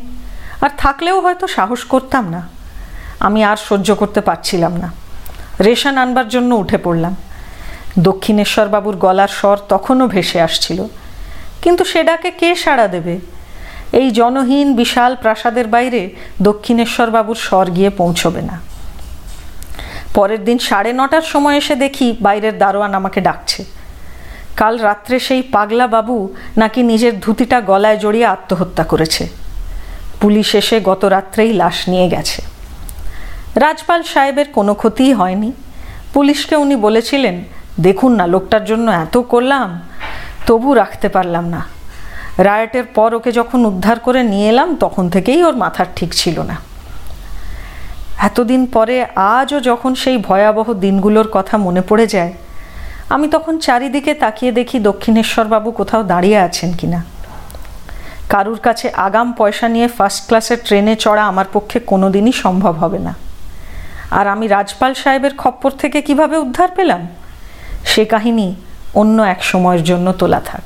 [0.61, 2.47] আর থাকলেও হয়তো সাহস করতাম না।
[3.19, 4.91] আমি আর সহ্য করতে পারছিলাম না।
[5.61, 7.15] রেশন আনবার জন্য উঠে পড়লাম।
[7.99, 10.83] দক্ষিণেশ্বর বাবুর গলার স্বর তখনও ভেসে আসছিল।
[11.61, 13.19] কিন্তু সে ডাকে কে সাড়া দেবে?
[13.91, 16.09] এই জনহীন বিশাল প্রাসাদের বাইরে
[16.41, 18.59] দক্ষিণেশ্বর বাবুর স্বর গিয়ে পৌঁছবে না।
[20.13, 23.65] পরের দিন সাড়ে নটার সময় এসে দেখি বাইরের দারোয়ান আমাকে ডাকছে।
[24.57, 29.27] কাল রাত্রে সেই পাগলা বাবু নাকি নিজের ধুতিটা গলায় জড়িয়ে আত্মহত্যা করেছে।
[30.21, 32.41] পুলিশ এসে গত রাত্রেই লাশ নিয়ে গেছে।
[33.55, 35.51] রাজপাল সাহেবের কোনো ক্ষতিই হয়নি।
[36.13, 37.43] পুলিশকে উনি বলেছিলেন,
[37.79, 39.81] দেখুন না, লোকটার জন্য এত করলাম,
[40.45, 41.65] তবু রাখতে পারলাম না।
[42.37, 46.55] রায়টের পর ওকে যখন উদ্ধার করে নিয়ে এলাম, তখন থেকেই ওর মাথার ঠিক ছিল না।
[48.17, 52.33] এতদিন পরে আজও যখন সেই ভয়াবহ দিনগুলোর কথা মনে পড়ে যায়
[53.13, 57.03] আমি তখন চারিদিকে তাকিয়ে দেখি দক্ষিণেশ্বরবাবু কোথাও দাঁড়িয়ে আছেন কিনা।
[58.29, 63.13] কারুর কাছে আগাম পয়সা নিয়ে ফার্স্ট ক্লাসের ট্রেনে চড়া আমার পক্ষে কোনোদিনই সম্ভব হবে না।
[64.11, 67.01] আর আমি রাজপাল সাহেবের খপ্পর থেকে কীভাবে উদ্ধার পেলাম?
[67.85, 68.55] সে কাহিনী
[68.93, 70.65] অন্য এক সময়ের জন্য তোলা থাক।